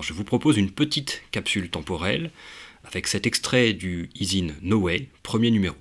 Je 0.00 0.12
vous 0.12 0.24
propose 0.24 0.56
une 0.56 0.70
petite 0.70 1.22
capsule 1.30 1.70
temporelle 1.70 2.30
avec 2.88 3.06
cet 3.06 3.26
extrait 3.26 3.74
du 3.74 4.08
Isin 4.14 4.48
No 4.62 4.78
Way, 4.78 5.10
premier 5.22 5.50
numéro. 5.50 5.76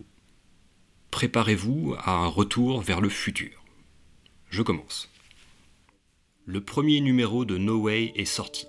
Préparez-vous 1.09 1.95
à 1.97 2.11
un 2.11 2.27
retour 2.27 2.81
vers 2.81 2.99
le 2.99 3.07
futur. 3.07 3.63
Je 4.49 4.61
commence. 4.61 5.09
Le 6.45 6.59
premier 6.59 6.99
numéro 6.99 7.45
de 7.45 7.57
No 7.57 7.77
Way 7.77 8.11
est 8.17 8.25
sorti. 8.25 8.67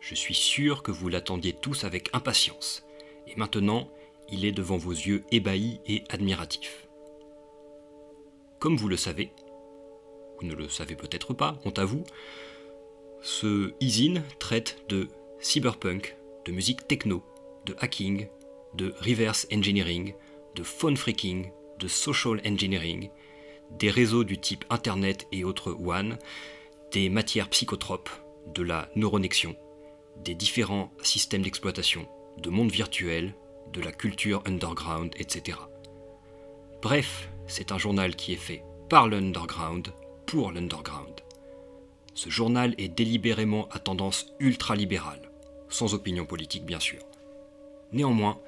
Je 0.00 0.14
suis 0.14 0.34
sûr 0.34 0.82
que 0.82 0.90
vous 0.90 1.08
l'attendiez 1.08 1.54
tous 1.54 1.84
avec 1.84 2.10
impatience. 2.12 2.84
Et 3.26 3.34
maintenant, 3.36 3.90
il 4.30 4.44
est 4.44 4.52
devant 4.52 4.76
vos 4.76 4.92
yeux 4.92 5.24
ébahis 5.32 5.80
et 5.86 6.04
admiratifs. 6.10 6.86
Comme 8.58 8.76
vous 8.76 8.88
le 8.88 8.98
savez, 8.98 9.32
vous 10.38 10.46
ne 10.46 10.54
le 10.54 10.68
savez 10.68 10.94
peut-être 10.94 11.32
pas, 11.32 11.58
honte 11.64 11.78
à 11.78 11.86
vous, 11.86 12.04
ce 13.22 13.72
Isin 13.80 14.22
traite 14.38 14.84
de 14.90 15.08
cyberpunk, 15.40 16.18
de 16.44 16.52
musique 16.52 16.86
techno, 16.86 17.24
de 17.66 17.74
hacking, 17.80 18.28
de 18.74 18.94
reverse 19.00 19.46
engineering, 19.52 20.14
de 20.54 20.62
phone 20.62 20.96
freaking, 20.96 21.50
de 21.78 21.88
social 21.88 22.40
engineering, 22.46 23.10
des 23.78 23.90
réseaux 23.90 24.24
du 24.24 24.38
type 24.38 24.64
Internet 24.70 25.26
et 25.32 25.44
autres 25.44 25.72
WAN, 25.72 26.16
des 26.92 27.08
matières 27.08 27.50
psychotropes, 27.50 28.08
de 28.54 28.62
la 28.62 28.88
neuronexion, 28.94 29.56
des 30.24 30.34
différents 30.34 30.92
systèmes 31.02 31.42
d'exploitation, 31.42 32.08
de 32.38 32.48
monde 32.48 32.70
virtuel, 32.70 33.34
de 33.72 33.80
la 33.80 33.92
culture 33.92 34.42
underground, 34.46 35.12
etc. 35.18 35.58
Bref, 36.80 37.28
c'est 37.48 37.72
un 37.72 37.78
journal 37.78 38.14
qui 38.14 38.32
est 38.32 38.36
fait 38.36 38.62
par 38.88 39.08
l'underground 39.08 39.92
pour 40.26 40.52
l'underground. 40.52 41.20
Ce 42.14 42.30
journal 42.30 42.74
est 42.78 42.88
délibérément 42.88 43.68
à 43.70 43.78
tendance 43.78 44.32
ultralibérale, 44.38 45.30
sans 45.68 45.94
opinion 45.94 46.24
politique 46.24 46.64
bien 46.64 46.80
sûr. 46.80 47.00
Néanmoins, 47.92 48.38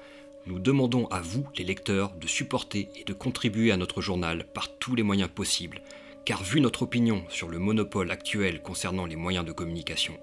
nous 0.45 0.59
demandons 0.59 1.07
à 1.07 1.21
vous, 1.21 1.47
les 1.57 1.63
lecteurs, 1.63 2.11
de 2.15 2.27
supporter 2.27 2.89
et 2.95 3.03
de 3.03 3.13
contribuer 3.13 3.71
à 3.71 3.77
notre 3.77 4.01
journal 4.01 4.45
par 4.45 4.69
tous 4.69 4.95
les 4.95 5.03
moyens 5.03 5.29
possibles, 5.29 5.81
car 6.25 6.43
vu 6.43 6.61
notre 6.61 6.83
opinion 6.83 7.23
sur 7.29 7.49
le 7.49 7.59
monopole 7.59 8.11
actuel 8.11 8.61
concernant 8.61 9.05
les 9.05 9.15
moyens 9.15 9.45
de 9.45 9.51
communication, 9.51 10.17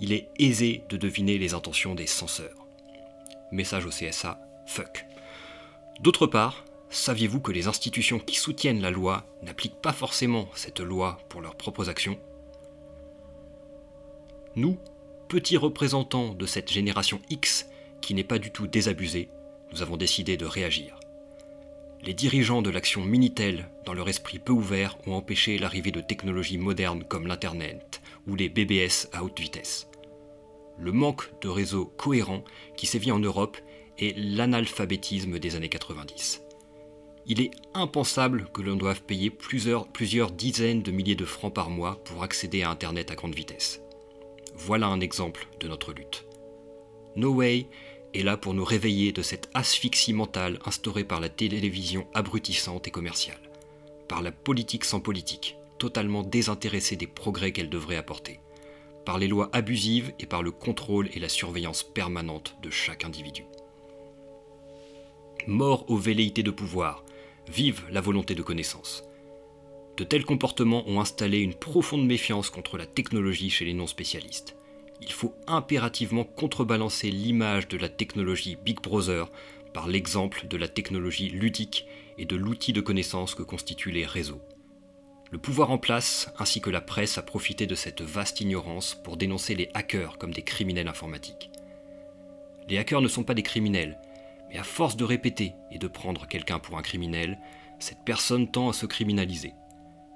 il 0.00 0.12
est 0.12 0.28
aisé 0.38 0.82
de 0.88 0.96
deviner 0.96 1.38
les 1.38 1.54
intentions 1.54 1.94
des 1.94 2.06
censeurs. 2.06 2.66
Message 3.52 3.86
au 3.86 3.90
CSA, 3.90 4.40
fuck. 4.66 5.06
D'autre 6.00 6.26
part, 6.26 6.64
saviez-vous 6.90 7.40
que 7.40 7.52
les 7.52 7.68
institutions 7.68 8.18
qui 8.18 8.36
soutiennent 8.36 8.80
la 8.80 8.90
loi 8.90 9.24
n'appliquent 9.42 9.80
pas 9.80 9.92
forcément 9.92 10.48
cette 10.54 10.80
loi 10.80 11.18
pour 11.28 11.40
leurs 11.40 11.56
propres 11.56 11.88
actions? 11.88 12.18
Nous, 14.56 14.78
petits 15.28 15.56
représentants 15.56 16.34
de 16.34 16.46
cette 16.46 16.70
génération 16.70 17.20
X 17.30 17.68
qui 18.04 18.14
n'est 18.14 18.22
pas 18.22 18.38
du 18.38 18.50
tout 18.50 18.66
désabusée, 18.66 19.30
nous 19.72 19.82
avons 19.82 19.96
décidé 19.96 20.36
de 20.36 20.44
réagir. 20.44 21.00
Les 22.02 22.12
dirigeants 22.12 22.60
de 22.60 22.68
l'action 22.68 23.02
Minitel, 23.02 23.70
dans 23.86 23.94
leur 23.94 24.10
esprit 24.10 24.38
peu 24.38 24.52
ouvert, 24.52 24.98
ont 25.06 25.14
empêché 25.14 25.56
l'arrivée 25.56 25.90
de 25.90 26.02
technologies 26.02 26.58
modernes 26.58 27.04
comme 27.04 27.26
l'Internet 27.26 28.02
ou 28.26 28.34
les 28.34 28.50
BBS 28.50 29.08
à 29.12 29.24
haute 29.24 29.40
vitesse. 29.40 29.88
Le 30.78 30.92
manque 30.92 31.30
de 31.40 31.48
réseau 31.48 31.86
cohérent 31.86 32.44
qui 32.76 32.86
sévit 32.86 33.10
en 33.10 33.20
Europe 33.20 33.56
est 33.98 34.14
l'analphabétisme 34.18 35.38
des 35.38 35.56
années 35.56 35.70
90. 35.70 36.42
Il 37.26 37.40
est 37.40 37.52
impensable 37.72 38.48
que 38.52 38.60
l'on 38.60 38.76
doive 38.76 39.02
payer 39.02 39.30
plusieurs, 39.30 39.88
plusieurs 39.88 40.30
dizaines 40.30 40.82
de 40.82 40.90
milliers 40.90 41.14
de 41.14 41.24
francs 41.24 41.54
par 41.54 41.70
mois 41.70 42.04
pour 42.04 42.22
accéder 42.22 42.64
à 42.64 42.70
Internet 42.70 43.10
à 43.10 43.14
grande 43.14 43.34
vitesse. 43.34 43.80
Voilà 44.54 44.88
un 44.88 45.00
exemple 45.00 45.48
de 45.58 45.68
notre 45.68 45.94
lutte. 45.94 46.26
No 47.16 47.32
Way 47.32 47.68
est 48.14 48.22
là 48.22 48.36
pour 48.36 48.54
nous 48.54 48.64
réveiller 48.64 49.12
de 49.12 49.22
cette 49.22 49.50
asphyxie 49.54 50.12
mentale 50.12 50.58
instaurée 50.64 51.04
par 51.04 51.20
la 51.20 51.28
télévision 51.28 52.06
abrutissante 52.14 52.86
et 52.86 52.90
commerciale, 52.90 53.50
par 54.08 54.22
la 54.22 54.32
politique 54.32 54.84
sans 54.84 55.00
politique, 55.00 55.56
totalement 55.78 56.22
désintéressée 56.22 56.96
des 56.96 57.06
progrès 57.06 57.52
qu'elle 57.52 57.68
devrait 57.68 57.96
apporter, 57.96 58.40
par 59.04 59.18
les 59.18 59.28
lois 59.28 59.50
abusives 59.52 60.12
et 60.20 60.26
par 60.26 60.42
le 60.42 60.52
contrôle 60.52 61.08
et 61.12 61.20
la 61.20 61.28
surveillance 61.28 61.82
permanente 61.82 62.56
de 62.62 62.70
chaque 62.70 63.04
individu. 63.04 63.44
Mort 65.46 65.84
aux 65.90 65.98
velléités 65.98 66.42
de 66.42 66.50
pouvoir, 66.50 67.04
vive 67.48 67.84
la 67.90 68.00
volonté 68.00 68.34
de 68.34 68.42
connaissance. 68.42 69.04
De 69.96 70.04
tels 70.04 70.24
comportements 70.24 70.88
ont 70.88 71.00
installé 71.00 71.38
une 71.38 71.54
profonde 71.54 72.06
méfiance 72.06 72.50
contre 72.50 72.78
la 72.78 72.86
technologie 72.86 73.50
chez 73.50 73.64
les 73.64 73.74
non-spécialistes 73.74 74.56
il 75.04 75.12
faut 75.12 75.34
impérativement 75.46 76.24
contrebalancer 76.24 77.10
l'image 77.10 77.68
de 77.68 77.76
la 77.76 77.90
technologie 77.90 78.56
Big 78.64 78.80
Brother 78.80 79.30
par 79.74 79.86
l'exemple 79.86 80.46
de 80.48 80.56
la 80.56 80.68
technologie 80.68 81.28
ludique 81.28 81.86
et 82.16 82.24
de 82.24 82.36
l'outil 82.36 82.72
de 82.72 82.80
connaissance 82.80 83.34
que 83.34 83.42
constituent 83.42 83.90
les 83.90 84.06
réseaux. 84.06 84.40
Le 85.30 85.38
pouvoir 85.38 85.70
en 85.70 85.78
place 85.78 86.32
ainsi 86.38 86.60
que 86.60 86.70
la 86.70 86.80
presse 86.80 87.18
a 87.18 87.22
profité 87.22 87.66
de 87.66 87.74
cette 87.74 88.00
vaste 88.00 88.40
ignorance 88.40 88.94
pour 88.94 89.16
dénoncer 89.16 89.54
les 89.54 89.68
hackers 89.74 90.16
comme 90.16 90.32
des 90.32 90.42
criminels 90.42 90.88
informatiques. 90.88 91.50
Les 92.68 92.78
hackers 92.78 93.02
ne 93.02 93.08
sont 93.08 93.24
pas 93.24 93.34
des 93.34 93.42
criminels, 93.42 93.98
mais 94.48 94.58
à 94.58 94.62
force 94.62 94.96
de 94.96 95.04
répéter 95.04 95.52
et 95.70 95.78
de 95.78 95.88
prendre 95.88 96.26
quelqu'un 96.26 96.58
pour 96.58 96.78
un 96.78 96.82
criminel, 96.82 97.38
cette 97.78 98.04
personne 98.06 98.50
tend 98.50 98.70
à 98.70 98.72
se 98.72 98.86
criminaliser. 98.86 99.52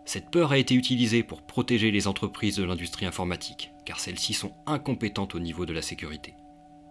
Cette 0.07 0.30
peur 0.30 0.52
a 0.52 0.59
été 0.59 0.75
utilisée 0.75 1.23
pour 1.23 1.42
protéger 1.42 1.90
les 1.90 2.07
entreprises 2.07 2.57
de 2.57 2.64
l'industrie 2.64 3.04
informatique, 3.04 3.73
car 3.88 4.00
celles-ci 4.00 4.35
sont 4.35 4.52
incompétentes 4.66 5.35
au 5.35 5.38
niveau 5.38 5.64
de 5.64 5.73
la 5.73 5.80
sécurité. 5.80 6.35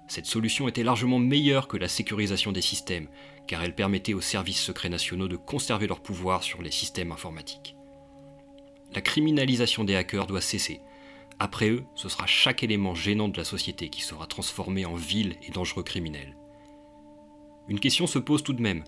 Cette 0.07 0.25
solution 0.25 0.67
était 0.67 0.81
largement 0.81 1.19
meilleure 1.19 1.67
que 1.67 1.77
la 1.77 1.87
sécurisation 1.87 2.51
des 2.51 2.63
systèmes, 2.63 3.07
car 3.45 3.61
elle 3.61 3.75
permettait 3.75 4.15
aux 4.15 4.21
services 4.21 4.59
secrets 4.59 4.89
nationaux 4.89 5.27
de 5.27 5.35
conserver 5.35 5.85
leur 5.85 6.01
pouvoir 6.01 6.41
sur 6.41 6.63
les 6.63 6.71
systèmes 6.71 7.11
informatiques. 7.11 7.75
La 8.95 9.01
criminalisation 9.01 9.83
des 9.83 9.95
hackers 9.95 10.25
doit 10.25 10.41
cesser. 10.41 10.81
Après 11.37 11.69
eux, 11.69 11.83
ce 11.93 12.09
sera 12.09 12.25
chaque 12.25 12.63
élément 12.63 12.95
gênant 12.95 13.27
de 13.27 13.37
la 13.37 13.45
société 13.45 13.89
qui 13.89 14.01
sera 14.01 14.25
transformé 14.25 14.87
en 14.87 14.95
vil 14.95 15.37
et 15.43 15.51
dangereux 15.51 15.83
criminel. 15.83 16.35
Une 17.67 17.79
question 17.79 18.07
se 18.07 18.17
pose 18.17 18.41
tout 18.41 18.53
de 18.53 18.61
même. 18.63 18.83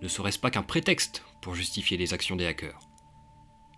Ne 0.00 0.06
serait-ce 0.06 0.38
pas 0.38 0.52
qu'un 0.52 0.62
prétexte 0.62 1.24
pour 1.40 1.56
justifier 1.56 1.96
les 1.96 2.14
actions 2.14 2.36
des 2.36 2.46
hackers? 2.46 2.88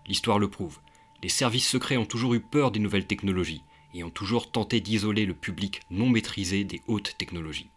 L'histoire 0.07 0.39
le 0.39 0.51
prouve. 0.51 0.81
Les 1.23 1.29
services 1.29 1.69
secrets 1.69 1.97
ont 1.97 2.07
toujours 2.07 2.35
eu 2.35 2.41
peur 2.41 2.71
des 2.71 2.79
nouvelles 2.79 3.07
technologies 3.07 3.63
et 3.95 4.05
ont 4.05 4.11
toujours 4.11 4.51
tenté 4.53 4.81
d'isoler 4.81 5.27
le 5.27 5.35
public 5.35 5.81
non 5.91 6.09
maîtrisé 6.09 6.65
des 6.65 6.81
hautes 6.87 7.17
technologies. 7.19 7.71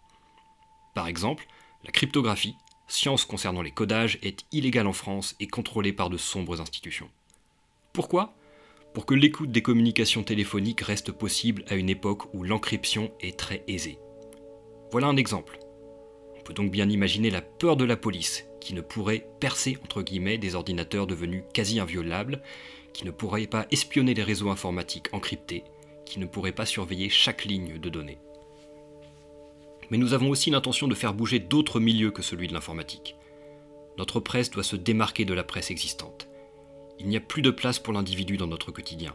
Par 0.93 1.07
exemple, 1.07 1.47
la 1.83 1.91
cryptographie, 1.91 2.55
science 2.87 3.25
concernant 3.25 3.61
les 3.61 3.71
codages, 3.71 4.19
est 4.21 4.45
illégale 4.51 4.87
en 4.87 4.93
France 4.93 5.35
et 5.39 5.47
contrôlée 5.47 5.93
par 5.93 6.09
de 6.09 6.17
sombres 6.17 6.61
institutions. 6.61 7.09
Pourquoi? 7.93 8.35
Pour 8.93 9.05
que 9.05 9.13
l'écoute 9.13 9.51
des 9.51 9.61
communications 9.61 10.23
téléphoniques 10.23 10.81
reste 10.81 11.11
possible 11.11 11.63
à 11.67 11.75
une 11.75 11.89
époque 11.89 12.33
où 12.33 12.43
l'encryption 12.43 13.11
est 13.21 13.39
très 13.39 13.63
aisée. 13.67 13.97
Voilà 14.91 15.07
un 15.07 15.17
exemple. 15.17 15.57
On 16.37 16.43
peut 16.43 16.53
donc 16.53 16.71
bien 16.71 16.89
imaginer 16.89 17.29
la 17.29 17.41
peur 17.41 17.77
de 17.77 17.85
la 17.85 17.95
police 17.95 18.45
qui 18.61 18.73
ne 18.73 18.81
pourrait 18.81 19.27
percer 19.41 19.77
entre 19.83 20.01
guillemets 20.01 20.37
des 20.37 20.55
ordinateurs 20.55 21.07
devenus 21.07 21.43
quasi 21.53 21.79
inviolables, 21.79 22.41
qui 22.93 23.05
ne 23.05 23.11
pourrait 23.11 23.47
pas 23.47 23.67
espionner 23.71 24.13
les 24.13 24.23
réseaux 24.23 24.49
informatiques 24.49 25.07
encryptés, 25.11 25.65
qui 26.05 26.19
ne 26.19 26.25
pourrait 26.25 26.51
pas 26.53 26.65
surveiller 26.65 27.09
chaque 27.09 27.43
ligne 27.43 27.77
de 27.79 27.89
données. 27.89 28.19
Mais 29.89 29.97
nous 29.97 30.13
avons 30.13 30.29
aussi 30.29 30.49
l'intention 30.49 30.87
de 30.87 30.95
faire 30.95 31.13
bouger 31.13 31.39
d'autres 31.39 31.81
milieux 31.81 32.11
que 32.11 32.21
celui 32.21 32.47
de 32.47 32.53
l'informatique. 32.53 33.15
Notre 33.97 34.21
presse 34.21 34.49
doit 34.49 34.63
se 34.63 34.77
démarquer 34.77 35.25
de 35.25 35.33
la 35.33 35.43
presse 35.43 35.69
existante. 35.69 36.29
Il 36.99 37.07
n'y 37.07 37.17
a 37.17 37.21
plus 37.21 37.41
de 37.41 37.51
place 37.51 37.79
pour 37.79 37.93
l'individu 37.93 38.37
dans 38.37 38.47
notre 38.47 38.71
quotidien. 38.71 39.13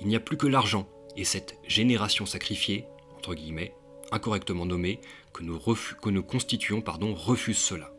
Il 0.00 0.06
n'y 0.06 0.16
a 0.16 0.20
plus 0.20 0.36
que 0.36 0.46
l'argent 0.46 0.88
et 1.16 1.24
cette 1.24 1.58
génération 1.66 2.24
sacrifiée, 2.24 2.86
entre 3.16 3.34
guillemets, 3.34 3.74
incorrectement 4.12 4.66
nommée, 4.66 5.00
que 5.32 5.42
nous, 5.42 5.58
que 5.58 6.10
nous 6.10 6.22
constituons 6.22 6.80
pardon, 6.80 7.14
refuse 7.14 7.58
cela. 7.58 7.91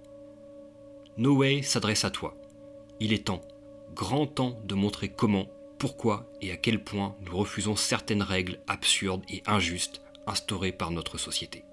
No 1.15 1.35
Way 1.35 1.61
s'adresse 1.61 2.05
à 2.05 2.09
toi. 2.09 2.35
Il 2.99 3.13
est 3.13 3.25
temps, 3.25 3.41
grand 3.93 4.25
temps 4.25 4.57
de 4.63 4.73
montrer 4.73 5.09
comment, 5.09 5.47
pourquoi 5.77 6.25
et 6.41 6.51
à 6.51 6.57
quel 6.57 6.83
point 6.83 7.15
nous 7.21 7.37
refusons 7.37 7.75
certaines 7.75 8.23
règles 8.23 8.59
absurdes 8.67 9.23
et 9.29 9.43
injustes 9.45 10.01
instaurées 10.25 10.71
par 10.71 10.89
notre 10.89 11.19
société. 11.19 11.65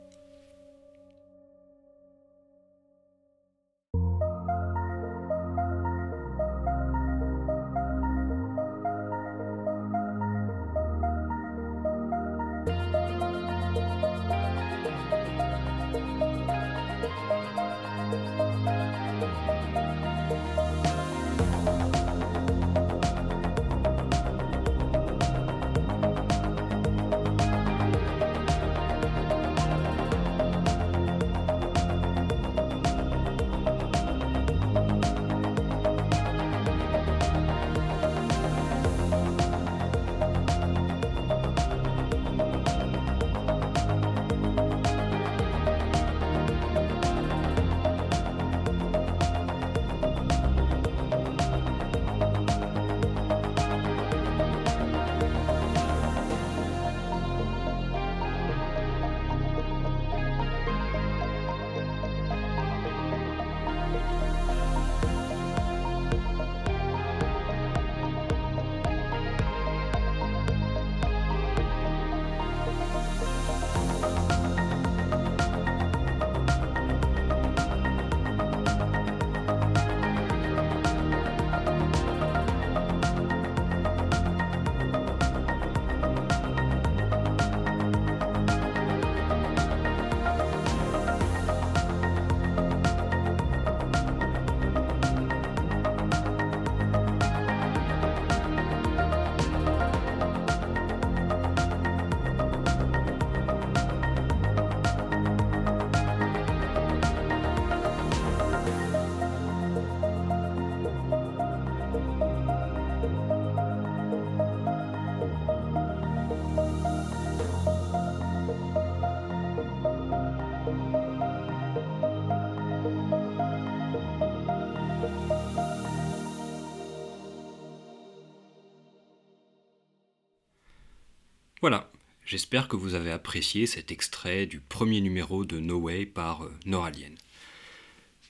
Voilà, 131.60 131.92
j'espère 132.24 132.68
que 132.68 132.76
vous 132.76 132.94
avez 132.94 133.10
apprécié 133.10 133.66
cet 133.66 133.92
extrait 133.92 134.46
du 134.46 134.60
premier 134.60 135.02
numéro 135.02 135.44
de 135.44 135.60
No 135.60 135.76
Way 135.76 136.06
par 136.06 136.44
euh, 136.44 136.58
Noralien. 136.64 137.14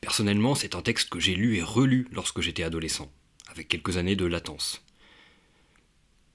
Personnellement, 0.00 0.56
c'est 0.56 0.74
un 0.74 0.82
texte 0.82 1.10
que 1.10 1.20
j'ai 1.20 1.36
lu 1.36 1.56
et 1.56 1.62
relu 1.62 2.08
lorsque 2.10 2.40
j'étais 2.40 2.64
adolescent, 2.64 3.08
avec 3.46 3.68
quelques 3.68 3.98
années 3.98 4.16
de 4.16 4.24
latence. 4.24 4.84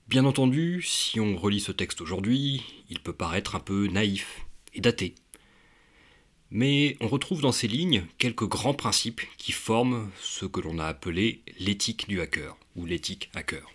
Bien 0.07 0.23
entendu, 0.23 0.81
si 0.83 1.19
on 1.19 1.35
relit 1.35 1.59
ce 1.59 1.73
texte 1.73 1.99
aujourd'hui, 1.99 2.63
il 2.89 3.01
peut 3.01 3.11
paraître 3.11 3.55
un 3.55 3.59
peu 3.59 3.87
naïf 3.87 4.45
et 4.73 4.79
daté. 4.79 5.15
Mais 6.49 6.95
on 7.01 7.09
retrouve 7.09 7.41
dans 7.41 7.51
ces 7.51 7.67
lignes 7.67 8.05
quelques 8.19 8.47
grands 8.47 8.73
principes 8.73 9.21
qui 9.37 9.51
forment 9.51 10.09
ce 10.21 10.45
que 10.45 10.61
l'on 10.61 10.79
a 10.79 10.85
appelé 10.85 11.41
l'éthique 11.59 12.07
du 12.07 12.21
hacker, 12.21 12.55
ou 12.77 12.85
l'éthique 12.85 13.29
hacker. 13.35 13.69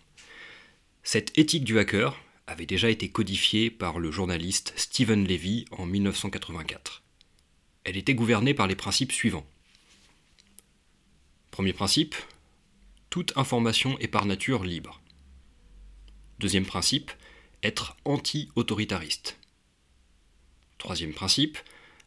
Cette 1.03 1.37
éthique 1.37 1.65
du 1.65 1.79
hacker, 1.79 2.17
avait 2.51 2.67
déjà 2.67 2.91
été 2.91 3.09
codifiée 3.09 3.71
par 3.71 4.01
le 4.01 4.11
journaliste 4.11 4.73
Stephen 4.75 5.25
Levy 5.27 5.67
en 5.71 5.87
1984. 5.87 7.03
Elle 7.85 7.97
était 7.97 8.15
gouvernée 8.15 8.55
par 8.55 8.67
les 8.67 8.75
principes 8.75 9.13
suivants. 9.13 9.47
Premier 11.53 11.73
principe, 11.73 12.17
toute 13.09 13.37
information 13.37 13.97
est 14.01 14.09
par 14.09 14.27
nature 14.27 14.65
libre. 14.65 15.01
Deuxième 16.41 16.67
principe, 16.67 17.13
être 17.63 17.97
anti-autoritariste. 18.05 19.39
Troisième 20.79 21.15
principe, 21.15 21.57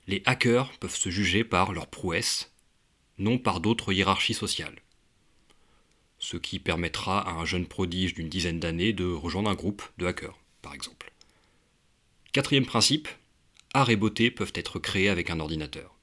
les 0.08 0.24
hackers 0.26 0.78
peuvent 0.80 0.96
se 0.96 1.10
juger 1.10 1.46
par 1.46 1.72
leur 1.72 1.88
prouesse, 1.88 2.52
non 3.18 3.38
par 3.38 3.62
d'autres 3.62 3.94
hiérarchies 3.94 4.34
sociales 4.34 4.83
ce 6.24 6.38
qui 6.38 6.58
permettra 6.58 7.20
à 7.20 7.34
un 7.34 7.44
jeune 7.44 7.66
prodige 7.66 8.14
d'une 8.14 8.30
dizaine 8.30 8.58
d'années 8.58 8.94
de 8.94 9.04
rejoindre 9.04 9.50
un 9.50 9.56
groupe 9.56 9.84
de 9.98 10.06
hackers, 10.06 10.40
par 10.62 10.74
exemple. 10.74 11.12
Quatrième 12.32 12.66
principe, 12.66 13.10
art 13.74 13.90
et 13.90 13.98
beauté 13.98 14.32
peuvent 14.32 14.54
être 14.56 14.80
créés 14.80 15.10
avec 15.10 15.30
un 15.30 15.42
ordinateur. 15.42 15.94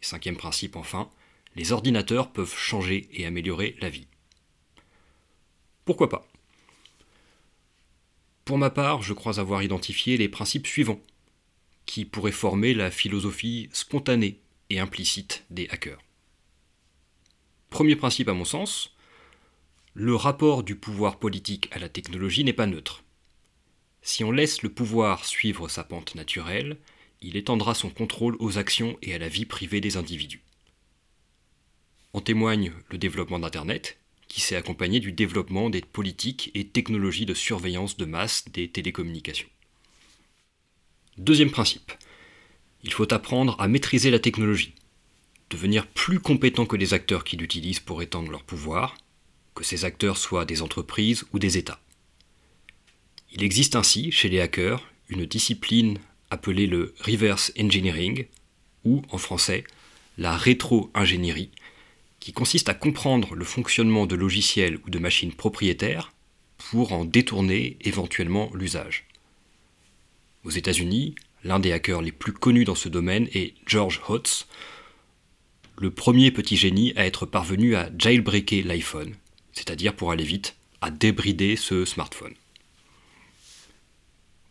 Cinquième 0.00 0.38
principe 0.38 0.74
enfin, 0.74 1.10
les 1.54 1.72
ordinateurs 1.72 2.32
peuvent 2.32 2.56
changer 2.56 3.10
et 3.12 3.26
améliorer 3.26 3.76
la 3.82 3.90
vie. 3.90 4.06
Pourquoi 5.84 6.08
pas? 6.08 6.26
Pour 8.46 8.56
ma 8.56 8.70
part, 8.70 9.02
je 9.02 9.12
crois 9.12 9.38
avoir 9.38 9.62
identifié 9.62 10.16
les 10.16 10.30
principes 10.30 10.66
suivants, 10.66 11.02
qui 11.84 12.06
pourraient 12.06 12.32
former 12.32 12.72
la 12.72 12.90
philosophie 12.90 13.68
spontanée 13.74 14.40
et 14.70 14.80
implicite 14.80 15.44
des 15.50 15.68
hackers. 15.68 16.00
Premier 17.68 17.96
principe 17.96 18.30
à 18.30 18.32
mon 18.32 18.46
sens, 18.46 18.94
le 20.00 20.14
rapport 20.14 20.62
du 20.62 20.76
pouvoir 20.76 21.18
politique 21.18 21.68
à 21.72 21.80
la 21.80 21.88
technologie 21.88 22.44
n'est 22.44 22.52
pas 22.52 22.66
neutre. 22.66 23.02
Si 24.00 24.22
on 24.22 24.30
laisse 24.30 24.62
le 24.62 24.68
pouvoir 24.68 25.24
suivre 25.24 25.66
sa 25.66 25.82
pente 25.82 26.14
naturelle, 26.14 26.76
il 27.20 27.36
étendra 27.36 27.74
son 27.74 27.90
contrôle 27.90 28.36
aux 28.38 28.58
actions 28.58 28.96
et 29.02 29.12
à 29.12 29.18
la 29.18 29.28
vie 29.28 29.44
privée 29.44 29.80
des 29.80 29.96
individus. 29.96 30.44
En 32.12 32.20
témoigne 32.20 32.72
le 32.92 32.98
développement 32.98 33.40
d'Internet, 33.40 33.98
qui 34.28 34.40
s'est 34.40 34.54
accompagné 34.54 35.00
du 35.00 35.10
développement 35.10 35.68
des 35.68 35.80
politiques 35.80 36.52
et 36.54 36.68
technologies 36.68 37.26
de 37.26 37.34
surveillance 37.34 37.96
de 37.96 38.04
masse 38.04 38.44
des 38.52 38.70
télécommunications. 38.70 39.48
Deuxième 41.16 41.50
principe. 41.50 41.90
Il 42.84 42.92
faut 42.92 43.12
apprendre 43.12 43.60
à 43.60 43.66
maîtriser 43.66 44.12
la 44.12 44.20
technologie, 44.20 44.76
devenir 45.50 45.88
plus 45.88 46.20
compétent 46.20 46.66
que 46.66 46.76
les 46.76 46.94
acteurs 46.94 47.24
qui 47.24 47.36
l'utilisent 47.36 47.80
pour 47.80 48.00
étendre 48.00 48.30
leur 48.30 48.44
pouvoir, 48.44 48.96
que 49.58 49.64
ces 49.64 49.84
acteurs 49.84 50.16
soient 50.16 50.44
des 50.44 50.62
entreprises 50.62 51.24
ou 51.32 51.40
des 51.40 51.58
États. 51.58 51.80
Il 53.32 53.42
existe 53.42 53.74
ainsi, 53.74 54.12
chez 54.12 54.28
les 54.28 54.40
hackers, 54.40 54.86
une 55.08 55.26
discipline 55.26 55.98
appelée 56.30 56.68
le 56.68 56.94
reverse 57.00 57.52
engineering, 57.58 58.26
ou 58.84 59.02
en 59.10 59.18
français, 59.18 59.64
la 60.16 60.36
rétro-ingénierie, 60.36 61.50
qui 62.20 62.32
consiste 62.32 62.68
à 62.68 62.74
comprendre 62.74 63.34
le 63.34 63.44
fonctionnement 63.44 64.06
de 64.06 64.14
logiciels 64.14 64.78
ou 64.86 64.90
de 64.90 65.00
machines 65.00 65.32
propriétaires 65.32 66.12
pour 66.56 66.92
en 66.92 67.04
détourner 67.04 67.76
éventuellement 67.80 68.52
l'usage. 68.54 69.06
Aux 70.44 70.50
États-Unis, 70.50 71.16
l'un 71.42 71.58
des 71.58 71.72
hackers 71.72 72.02
les 72.02 72.12
plus 72.12 72.32
connus 72.32 72.64
dans 72.64 72.76
ce 72.76 72.88
domaine 72.88 73.28
est 73.34 73.54
George 73.66 74.00
Hotz, 74.08 74.46
le 75.78 75.90
premier 75.90 76.30
petit 76.30 76.56
génie 76.56 76.92
à 76.94 77.06
être 77.06 77.26
parvenu 77.26 77.74
à 77.74 77.90
jailbreaker 77.98 78.64
l'iPhone, 78.64 79.14
c'est-à-dire 79.58 79.94
pour 79.94 80.12
aller 80.12 80.24
vite, 80.24 80.54
à 80.80 80.90
débrider 80.90 81.56
ce 81.56 81.84
smartphone. 81.84 82.34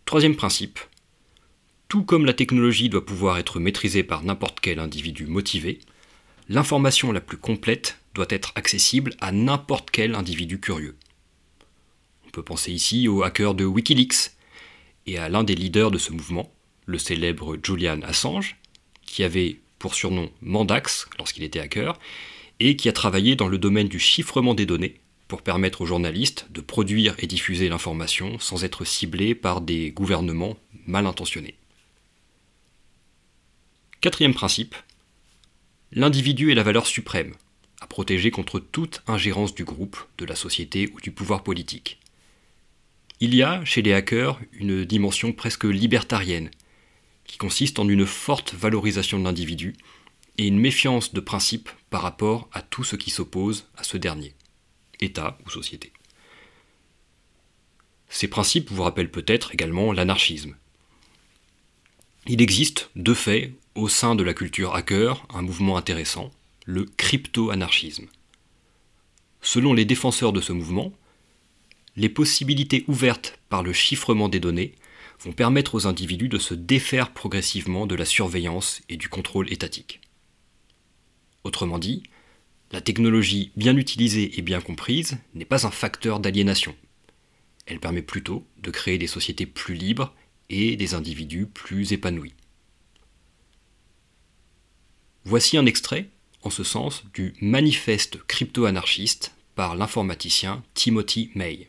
Troisième 0.04 0.36
principe, 0.36 0.80
tout 1.88 2.04
comme 2.04 2.26
la 2.26 2.34
technologie 2.34 2.90
doit 2.90 3.06
pouvoir 3.06 3.38
être 3.38 3.62
maîtrisée 3.62 4.04
par 4.04 4.24
n'importe 4.24 4.60
quel 4.60 4.80
individu 4.80 5.26
motivé, 5.26 5.80
l'information 6.50 7.14
la 7.14 7.22
plus 7.22 7.38
complète 7.38 8.00
doit 8.16 8.28
être 8.30 8.52
accessible 8.56 9.16
à 9.22 9.32
n'importe 9.32 9.92
quel 9.92 10.14
individu 10.14 10.60
curieux. 10.60 10.98
On 12.26 12.30
peut 12.32 12.44
penser 12.44 12.74
ici 12.74 13.08
au 13.08 13.24
hacker 13.24 13.54
de 13.54 13.64
Wikileaks 13.64 14.32
et 15.06 15.18
à 15.18 15.30
l'un 15.30 15.46
des 15.46 15.56
leaders 15.56 15.92
de 15.92 15.98
ce 15.98 16.12
mouvement, 16.12 16.52
le 16.86 16.98
célèbre 16.98 17.58
Julian 17.64 18.02
Assange, 18.02 18.58
qui 19.06 19.24
avait 19.24 19.62
pour 19.80 19.96
surnom 19.96 20.30
Mandax 20.42 21.08
lorsqu'il 21.18 21.44
était 21.44 21.62
hacker, 21.62 21.98
et 22.60 22.76
qui 22.76 22.90
a 22.90 22.94
travaillé 22.94 23.36
dans 23.36 23.48
le 23.48 23.58
domaine 23.58 23.88
du 23.88 24.00
chiffrement 24.00 24.54
des 24.54 24.66
données 24.66 25.00
pour 25.28 25.42
permettre 25.42 25.82
aux 25.82 25.86
journalistes 25.86 26.48
de 26.52 26.62
produire 26.62 27.16
et 27.20 27.28
diffuser 27.28 27.70
l'information 27.70 28.40
sans 28.40 28.64
être 28.64 28.86
ciblés 28.86 29.36
par 29.36 29.62
des 29.62 29.92
gouvernements 29.92 30.58
mal 30.86 31.06
intentionnés. 31.06 31.56
Quatrième 34.00 34.34
principe, 34.34 34.76
l'individu 35.92 36.52
est 36.52 36.56
la 36.56 36.64
valeur 36.64 36.88
suprême, 36.88 37.34
à 37.82 37.88
protéger 37.88 38.32
contre 38.32 38.60
toute 38.60 39.02
ingérence 39.08 39.54
du 39.54 39.66
groupe, 39.66 39.98
de 40.18 40.26
la 40.26 40.36
société 40.36 40.90
ou 40.94 41.02
du 41.02 41.12
pouvoir 41.12 41.44
politique. 41.44 42.00
Il 43.20 43.34
y 43.36 43.42
a, 43.42 43.66
chez 43.66 43.82
les 43.82 43.94
hackers, 43.94 44.40
une 44.54 44.86
dimension 44.86 45.34
presque 45.34 45.64
libertarienne, 45.64 46.52
qui 47.26 47.38
consiste 47.38 47.80
en 47.80 47.90
une 47.90 48.06
forte 48.06 48.54
valorisation 48.54 49.20
de 49.20 49.24
l'individu 49.24 49.76
et 50.38 50.48
une 50.48 50.60
méfiance 50.60 51.14
de 51.14 51.20
principe 51.20 51.70
par 51.90 52.02
rapport 52.02 52.50
à 52.54 52.62
tout 52.62 52.84
ce 52.84 52.96
qui 52.96 53.10
s'oppose 53.10 53.68
à 53.78 53.84
ce 53.84 53.98
dernier, 53.98 54.34
État 55.00 55.38
ou 55.46 55.50
société. 55.50 55.92
Ces 58.10 58.28
principes 58.28 58.72
vous 58.72 58.84
rappellent 58.84 59.12
peut-être 59.12 59.54
également 59.54 59.92
l'anarchisme. 59.92 60.56
Il 62.28 62.42
existe, 62.42 62.90
de 62.96 63.14
fait, 63.14 63.54
au 63.76 63.88
sein 63.90 64.16
de 64.16 64.24
la 64.24 64.34
culture 64.34 64.76
hacker 64.76 65.26
un 65.34 65.42
mouvement 65.42 65.78
intéressant, 65.78 66.32
le 66.66 66.86
crypto-anarchisme. 66.86 68.08
Selon 69.42 69.74
les 69.74 69.86
défenseurs 69.86 70.34
de 70.34 70.42
ce 70.42 70.52
mouvement, 70.52 70.92
les 71.96 72.10
possibilités 72.10 72.84
ouvertes 72.88 73.40
par 73.50 73.64
le 73.64 73.74
chiffrement 73.74 74.30
des 74.30 74.40
données 74.40 74.76
vont 75.22 75.32
permettre 75.32 75.76
aux 75.76 75.88
individus 75.88 76.30
de 76.30 76.38
se 76.38 76.54
défaire 76.54 77.12
progressivement 77.12 77.88
de 77.88 77.96
la 77.96 78.06
surveillance 78.06 78.82
et 78.90 78.98
du 78.98 79.10
contrôle 79.10 79.52
étatique. 79.52 80.02
Autrement 81.44 81.80
dit, 81.80 82.04
la 82.72 82.82
technologie 82.82 83.52
bien 83.56 83.78
utilisée 83.78 84.38
et 84.38 84.42
bien 84.42 84.60
comprise 84.60 85.18
n'est 85.34 85.46
pas 85.46 85.66
un 85.66 85.72
facteur 85.72 86.20
d'aliénation. 86.20 86.76
Elle 87.66 87.80
permet 87.80 88.02
plutôt 88.02 88.46
de 88.62 88.72
créer 88.72 88.98
des 88.98 89.08
sociétés 89.08 89.46
plus 89.46 89.76
libres 89.76 90.14
et 90.50 90.76
des 90.76 90.94
individus 90.94 91.46
plus 91.46 91.94
épanouis. 91.94 92.34
Voici 95.26 95.58
un 95.58 95.66
extrait, 95.66 96.10
en 96.44 96.50
ce 96.50 96.64
sens, 96.64 97.04
du 97.14 97.34
manifeste 97.42 98.18
crypto-anarchiste 98.28 99.34
par 99.56 99.76
l'informaticien 99.76 100.64
Timothy 100.74 101.32
May. 101.36 101.68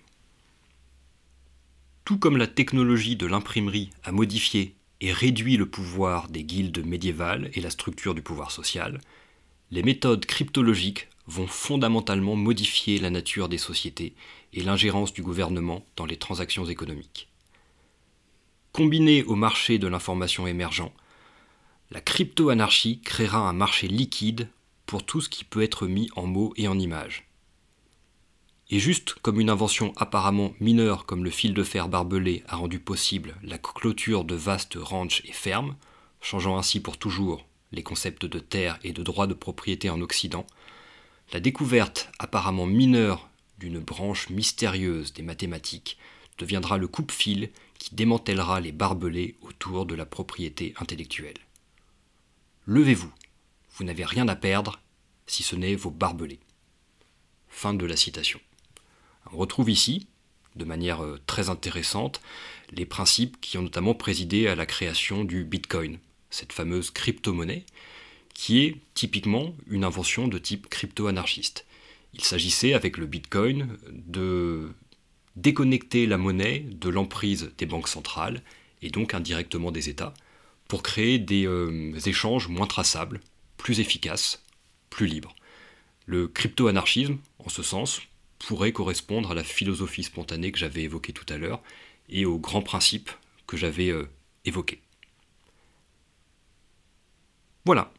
Tout 2.05 2.19
comme 2.19 2.37
la 2.37 2.47
technologie 2.47 3.17
de 3.17 3.27
l'imprimerie 3.27 3.91
a 4.05 4.13
modifié 4.13 4.75
et 5.01 5.13
réduit 5.13 5.57
le 5.57 5.67
pouvoir 5.67 6.29
des 6.29 6.45
guildes 6.45 6.85
médiévales 6.87 7.51
et 7.55 7.61
la 7.61 7.71
structure 7.71 8.15
du 8.15 8.23
pouvoir 8.23 8.51
social, 8.51 9.01
les 9.71 9.83
méthodes 9.83 10.25
cryptologiques 10.25 11.09
vont 11.27 11.47
fondamentalement 11.47 12.37
modifier 12.37 12.99
la 12.99 13.11
nature 13.11 13.49
des 13.49 13.59
sociétés 13.59 14.15
et 14.55 14.63
l'ingérence 14.63 15.13
du 15.13 15.23
gouvernement 15.23 15.85
dans 15.97 16.07
les 16.07 16.17
transactions 16.17 16.65
économiques. 16.65 17.29
Combiné 18.73 19.23
au 19.25 19.35
marché 19.35 19.79
de 19.79 19.87
l'information 19.87 20.47
émergent, 20.47 20.93
la 21.91 22.01
crypto-anarchie 22.01 23.01
créera 23.01 23.39
un 23.39 23.53
marché 23.53 23.89
liquide 23.89 24.49
pour 24.87 25.05
tout 25.05 25.21
ce 25.21 25.29
qui 25.29 25.45
peut 25.45 25.63
être 25.63 25.87
mis 25.87 26.09
en 26.17 26.27
mots 26.27 26.55
et 26.57 26.69
en 26.69 26.79
images. 26.79 27.29
Et 28.71 28.79
juste 28.79 29.15
comme 29.23 29.41
une 29.41 29.51
invention 29.51 29.93
apparemment 29.97 30.55
mineure 30.61 31.07
comme 31.07 31.25
le 31.25 31.31
fil 31.31 31.55
de 31.55 31.63
fer 31.63 31.89
barbelé 31.89 32.43
a 32.49 32.57
rendu 32.57 32.79
possible 32.79 33.35
la 33.43 33.59
clôture 33.59 34.25
de 34.25 34.35
vastes 34.35 34.77
ranchs 34.79 35.23
et 35.25 35.33
fermes, 35.33 35.77
changeant 36.21 36.59
ainsi 36.59 36.81
pour 36.81 36.99
toujours 36.99 37.48
les 37.73 37.83
concepts 37.83 38.27
de 38.27 38.39
terre 38.39 38.79
et 38.83 38.93
de 38.93 39.03
droit 39.03 39.27
de 39.27 39.35
propriété 39.35 39.91
en 39.91 40.01
Occident, 40.01 40.47
la 41.33 41.41
découverte 41.41 42.11
apparemment 42.19 42.67
mineure 42.67 43.29
d'une 43.59 43.81
branche 43.81 44.31
mystérieuse 44.31 45.13
des 45.13 45.23
mathématiques 45.23 45.99
deviendra 46.39 46.79
le 46.79 46.89
coupe-fil 46.89 47.51
qui 47.79 47.95
démantèlera 47.95 48.61
les 48.61 48.73
barbelés 48.73 49.37
autour 49.43 49.87
de 49.87 49.95
la 49.95 50.07
propriété 50.07 50.75
intellectuelle. 50.79 51.39
Levez-vous, 52.67 53.13
vous, 53.77 53.85
n'avez 53.85 54.05
rien 54.05 54.29
à 54.29 54.37
perdre 54.37 54.81
si 55.27 55.43
ce 55.43 55.57
n'est 55.57 55.75
vos 55.75 55.91
barbelés. 55.91 56.41
Fin 57.49 57.75
de 57.75 57.87
la 57.87 57.97
citation. 57.97 58.41
On 59.33 59.37
retrouve 59.37 59.71
ici, 59.71 60.07
de 60.57 60.65
manière 60.65 61.03
euh, 61.03 61.21
très 61.27 61.49
intéressante, 61.49 62.21
les 62.71 62.87
principes 62.87 63.41
qui 63.41 63.59
ont 63.59 63.63
notamment 63.63 63.95
présidé 63.95 64.49
à 64.49 64.55
la 64.55 64.67
création 64.67 65.25
du 65.25 65.45
Bitcoin, 65.45 65.99
cette 66.31 66.53
fameuse 66.53 66.91
crypto-monnaie, 66.91 67.65
qui 68.35 68.61
est 68.61 68.77
typiquement 68.95 69.55
une 69.69 69.85
invention 69.85 70.29
de 70.29 70.39
type 70.39 70.69
crypto-anarchiste. 70.69 71.67
Il 72.15 72.23
s'agissait 72.23 72.73
avec 72.73 72.97
le 72.97 73.07
Bitcoin 73.07 73.77
de 73.91 74.71
déconnecter 75.37 76.07
la 76.07 76.19
monnaie 76.19 76.61
de 76.61 76.89
l'emprise 76.89 77.51
des 77.59 77.67
banques 77.67 77.89
centrales 77.89 78.43
et 78.83 78.91
donc 78.91 79.15
indirectement 79.15 79.71
des 79.71 79.89
États 79.89 80.15
pour 80.69 80.83
créer 80.83 81.19
des 81.19 81.47
euh, 81.47 81.99
échanges 82.07 82.49
moins 82.49 82.67
traçables, 82.67 83.21
plus 83.57 83.81
efficaces, 83.81 84.43
plus 84.91 85.07
libres. 85.07 85.35
Le 86.07 86.29
crypto-anarchisme, 86.29 87.19
en 87.39 87.49
ce 87.49 87.63
sens, 87.63 88.01
pourrait 88.39 88.73
correspondre 88.73 89.33
à 89.33 89.35
la 89.35 89.45
philosophie 89.45 90.05
spontanée 90.05 90.53
que 90.53 90.59
j'avais 90.59 90.83
évoquée 90.83 91.13
tout 91.13 91.27
à 91.29 91.39
l'heure 91.39 91.63
et 92.09 92.25
aux 92.25 92.39
grands 92.39 92.63
principes 92.63 93.11
que 93.47 93.57
j'avais 93.57 93.91
euh, 93.91 94.09
évoqués. 94.45 94.81
Voilà, 97.69 97.93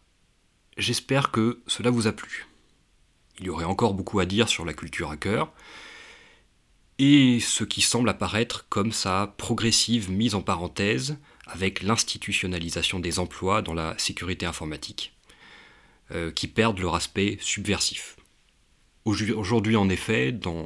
j'espère 0.78 1.30
que 1.30 1.62
cela 1.68 1.92
vous 1.92 2.08
a 2.08 2.12
plu. 2.12 2.48
Il 3.38 3.46
y 3.46 3.50
aurait 3.52 3.66
encore 3.66 3.94
beaucoup 3.94 4.20
à 4.20 4.26
dire 4.26 4.50
sur 4.50 4.66
la 4.66 4.74
culture 4.74 5.12
hacker, 5.12 5.54
et 6.98 7.40
ce 7.40 7.64
qui 7.64 7.82
semble 7.82 8.10
apparaître 8.10 8.66
comme 8.70 8.92
sa 8.92 9.36
progressive 9.38 10.10
mise 10.10 10.34
en 10.34 10.42
parenthèse 10.42 11.20
avec 11.46 11.84
l'institutionnalisation 11.84 13.00
des 13.00 13.20
emplois 13.20 13.62
dans 13.62 13.76
la 13.76 13.96
sécurité 14.00 14.48
informatique, 14.48 15.14
euh, 16.16 16.32
qui 16.32 16.48
perdent 16.48 16.80
leur 16.80 16.96
aspect 16.96 17.38
subversif. 17.40 18.16
Aujourd'hui, 19.06 19.76
en 19.76 19.88
effet, 19.90 20.32
dans 20.32 20.66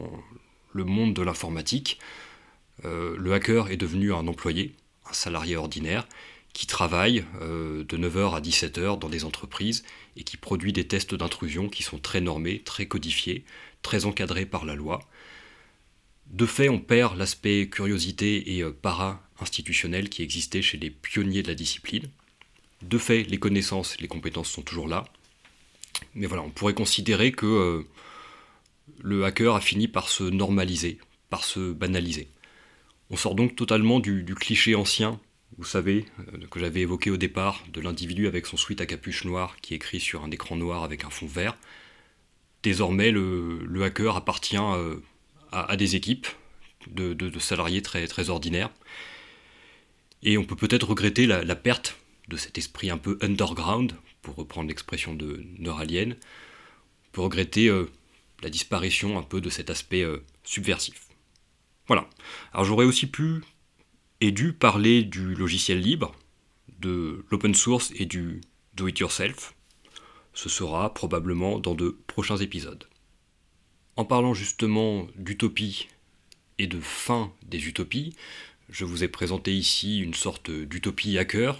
le 0.71 0.85
monde 0.85 1.13
de 1.13 1.23
l'informatique, 1.23 1.99
euh, 2.85 3.17
le 3.19 3.33
hacker 3.33 3.69
est 3.69 3.75
devenu 3.75 4.13
un 4.13 4.29
employé, 4.29 4.77
un 5.09 5.13
salarié 5.13 5.57
ordinaire, 5.57 6.07
qui 6.53 6.67
travaille 6.67 7.25
euh, 7.41 7.83
de 7.83 7.97
9h 7.97 8.35
à 8.35 8.41
17h 8.41 8.99
dans 8.99 9.09
des 9.09 9.25
entreprises 9.25 9.83
et 10.15 10.23
qui 10.23 10.37
produit 10.37 10.71
des 10.73 10.87
tests 10.87 11.15
d'intrusion 11.15 11.67
qui 11.67 11.83
sont 11.83 11.97
très 11.97 12.21
normés, 12.21 12.59
très 12.59 12.85
codifiés, 12.85 13.43
très 13.81 14.05
encadrés 14.05 14.45
par 14.45 14.65
la 14.65 14.75
loi. 14.75 14.99
De 16.27 16.45
fait, 16.45 16.69
on 16.69 16.79
perd 16.79 17.17
l'aspect 17.17 17.67
curiosité 17.67 18.57
et 18.57 18.63
para 18.63 19.21
institutionnel 19.39 20.09
qui 20.09 20.23
existait 20.23 20.61
chez 20.61 20.77
les 20.77 20.89
pionniers 20.89 21.43
de 21.43 21.47
la 21.47 21.55
discipline. 21.55 22.07
De 22.81 22.97
fait, 22.97 23.23
les 23.23 23.37
connaissances, 23.37 23.99
les 23.99 24.07
compétences 24.07 24.49
sont 24.49 24.61
toujours 24.61 24.87
là. 24.87 25.05
Mais 26.15 26.27
voilà, 26.27 26.43
on 26.43 26.49
pourrait 26.49 26.73
considérer 26.73 27.31
que 27.31 27.45
euh, 27.45 27.83
le 29.01 29.25
hacker 29.25 29.55
a 29.55 29.61
fini 29.61 29.87
par 29.87 30.09
se 30.09 30.23
normaliser, 30.23 30.97
par 31.29 31.43
se 31.43 31.71
banaliser. 31.71 32.27
On 33.09 33.15
sort 33.15 33.35
donc 33.35 33.55
totalement 33.55 33.99
du, 33.99 34.25
cliché 34.35 34.75
ancien, 34.75 35.19
vous 35.57 35.63
savez, 35.63 36.05
euh, 36.19 36.47
que 36.49 36.59
j'avais 36.59 36.81
évoqué 36.81 37.09
au 37.09 37.17
départ, 37.17 37.63
de 37.71 37.81
l'individu 37.81 38.27
avec 38.27 38.45
son 38.45 38.57
sweat 38.57 38.81
à 38.81 38.85
capuche 38.85 39.25
noire 39.25 39.57
qui 39.61 39.73
écrit 39.73 39.99
sur 39.99 40.23
un 40.23 40.31
écran 40.31 40.55
noir 40.55 40.83
avec 40.83 41.03
un 41.03 41.09
fond 41.09 41.27
vert. 41.27 41.57
Désormais, 42.63 43.11
le, 43.11 43.83
hacker 43.83 44.15
appartient 44.15 44.57
euh, 44.57 44.95
à, 45.51 45.75
des 45.75 45.95
équipes 45.95 46.27
de, 46.87 47.39
salariés 47.39 47.81
très, 47.81 48.07
très 48.07 48.29
ordinaires 48.29 48.71
et 50.21 50.37
on 50.37 50.45
peut 50.45 50.55
peut-être 50.55 50.89
regretter 50.89 51.25
la, 51.25 51.55
perte 51.55 51.97
de 52.29 52.37
cet 52.37 52.57
esprit 52.57 52.89
un 52.89 52.97
peu 52.97 53.17
underground, 53.21 53.93
pour 54.21 54.35
reprendre 54.35 54.69
l'expression 54.69 55.13
de 55.13 55.43
Neuralien, 55.59 56.15
peut 57.11 57.19
regretter 57.19 57.69
la 58.41 58.49
disparition 58.49 59.19
un 59.19 59.21
peu 59.21 59.41
de 59.41 59.49
cet 59.49 59.69
aspect 59.69 60.05
subversif. 60.45 61.07
Voilà. 61.87 62.09
Alors 62.53 62.63
j'aurais 62.63 62.85
aussi 62.85 63.07
pu 63.07 63.43
et 64.23 64.31
dû 64.31 64.53
parler 64.53 65.03
du 65.03 65.35
logiciel 65.35 65.81
libre, 65.81 66.15
de 66.79 67.25
l'open 67.29 67.53
source 67.53 67.91
et 67.97 68.05
du 68.05 68.39
do 68.73 68.87
it 68.87 68.97
yourself. 68.97 69.53
Ce 70.33 70.47
sera 70.47 70.93
probablement 70.93 71.59
dans 71.59 71.75
de 71.75 71.97
prochains 72.07 72.37
épisodes. 72.37 72.85
En 73.97 74.05
parlant 74.05 74.33
justement 74.33 75.07
d'utopie 75.17 75.89
et 76.57 76.67
de 76.67 76.79
fin 76.79 77.33
des 77.45 77.67
utopies, 77.67 78.15
je 78.69 78.85
vous 78.85 79.03
ai 79.03 79.09
présenté 79.09 79.53
ici 79.53 79.99
une 79.99 80.13
sorte 80.13 80.49
d'utopie 80.49 81.17
hacker 81.17 81.59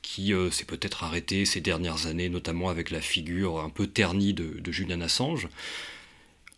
qui 0.00 0.32
euh, 0.32 0.50
s'est 0.50 0.64
peut-être 0.64 1.04
arrêtée 1.04 1.44
ces 1.44 1.60
dernières 1.60 2.06
années, 2.06 2.30
notamment 2.30 2.70
avec 2.70 2.90
la 2.90 3.02
figure 3.02 3.60
un 3.60 3.68
peu 3.68 3.86
ternie 3.86 4.32
de, 4.32 4.72
Julian 4.72 5.02
Assange. 5.02 5.46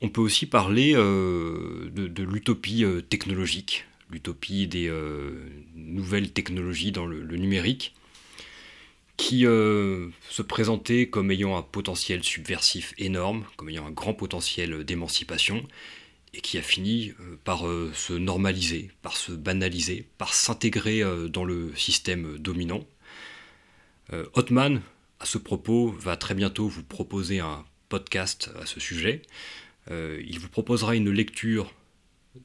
On 0.00 0.10
peut 0.10 0.20
aussi 0.20 0.46
parler 0.46 0.92
euh, 0.94 1.90
de, 1.90 2.22
l'utopie 2.22 2.84
euh, 2.84 3.00
technologique, 3.00 3.86
l'utopie 4.10 4.66
des 4.66 4.92
nouvelles 5.74 6.32
technologies 6.32 6.92
dans 6.92 7.06
le 7.06 7.36
numérique, 7.36 7.94
qui 9.16 9.42
se 9.42 10.42
présentait 10.42 11.08
comme 11.08 11.30
ayant 11.30 11.56
un 11.56 11.62
potentiel 11.62 12.24
subversif 12.24 12.94
énorme, 12.98 13.44
comme 13.56 13.68
ayant 13.68 13.86
un 13.86 13.90
grand 13.90 14.14
potentiel 14.14 14.84
d'émancipation, 14.84 15.66
et 16.32 16.40
qui 16.40 16.58
a 16.58 16.62
fini 16.62 17.12
euh, 17.20 17.38
par 17.44 17.66
euh, 17.66 17.90
se 17.94 18.12
normaliser, 18.12 18.90
par 19.02 19.16
se 19.16 19.32
banaliser, 19.32 20.06
par 20.18 20.34
s'intégrer 20.34 21.02
euh, 21.02 21.28
dans 21.28 21.44
le 21.44 21.74
système 21.76 22.38
dominant. 22.38 22.84
Hotman, 24.32 24.82
à 25.20 25.24
ce 25.24 25.38
propos, 25.38 25.92
va 25.92 26.16
très 26.16 26.34
bientôt 26.34 26.66
vous 26.66 26.82
proposer 26.82 27.38
un 27.38 27.64
podcast 27.88 28.50
à 28.60 28.66
ce 28.66 28.80
sujet. 28.80 29.22
il 29.88 30.36
vous 30.40 30.48
proposera 30.48 30.96
une 30.96 31.10
lecture 31.10 31.72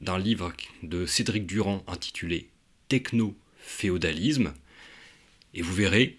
d'un 0.02 0.18
livre 0.18 0.54
de 0.84 1.06
Cédric 1.06 1.46
Durand 1.46 1.84
intitulé 1.88 2.50
Techno-féodalisme, 2.88 4.54
et 5.54 5.62
vous 5.62 5.74
verrez, 5.74 6.18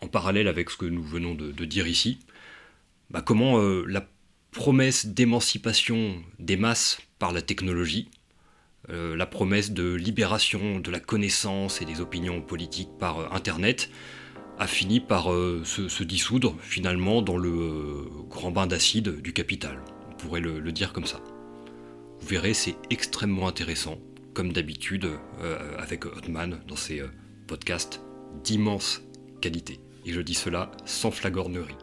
en 0.00 0.08
parallèle 0.08 0.48
avec 0.48 0.70
ce 0.70 0.76
que 0.76 0.86
nous 0.86 1.02
venons 1.02 1.34
de, 1.34 1.64
dire 1.64 1.86
ici, 1.86 2.18
bah, 3.10 3.22
comment 3.22 3.58
la 3.60 4.08
promesse 4.50 5.06
d'émancipation 5.06 6.22
des 6.38 6.56
masses 6.56 7.00
par 7.18 7.32
la 7.32 7.42
technologie, 7.42 8.08
euh, 8.90 9.16
la 9.16 9.26
promesse 9.26 9.72
de 9.72 9.94
libération 9.94 10.80
de 10.80 10.90
la 10.90 11.00
connaissance 11.00 11.82
et 11.82 11.84
des 11.84 12.00
opinions 12.00 12.40
politiques 12.40 12.90
par 12.98 13.18
euh, 13.18 13.26
Internet, 13.32 13.90
a 14.58 14.66
fini 14.66 14.98
par 15.00 15.30
euh, 15.32 15.62
se, 15.64 16.02
dissoudre 16.02 16.56
finalement 16.60 17.22
dans 17.22 17.36
le 17.36 18.08
grand 18.28 18.50
bain 18.50 18.66
d'acide 18.66 19.20
du 19.20 19.32
capital. 19.32 19.82
On 20.10 20.14
pourrait 20.14 20.40
le, 20.40 20.72
dire 20.72 20.92
comme 20.92 21.06
ça. 21.06 21.20
Vous 22.20 22.26
verrez, 22.28 22.54
c'est 22.54 22.76
extrêmement 22.90 23.48
intéressant, 23.48 23.98
comme 24.34 24.52
d'habitude 24.52 25.08
avec 25.78 26.04
Hotman 26.04 26.60
dans 26.68 26.76
ses 26.76 27.02
podcasts 27.46 28.00
d'immense 28.44 29.02
qualité. 29.40 29.80
Et 30.04 30.12
je 30.12 30.20
dis 30.20 30.34
cela 30.34 30.70
sans 30.84 31.10
flagornerie. 31.10 31.74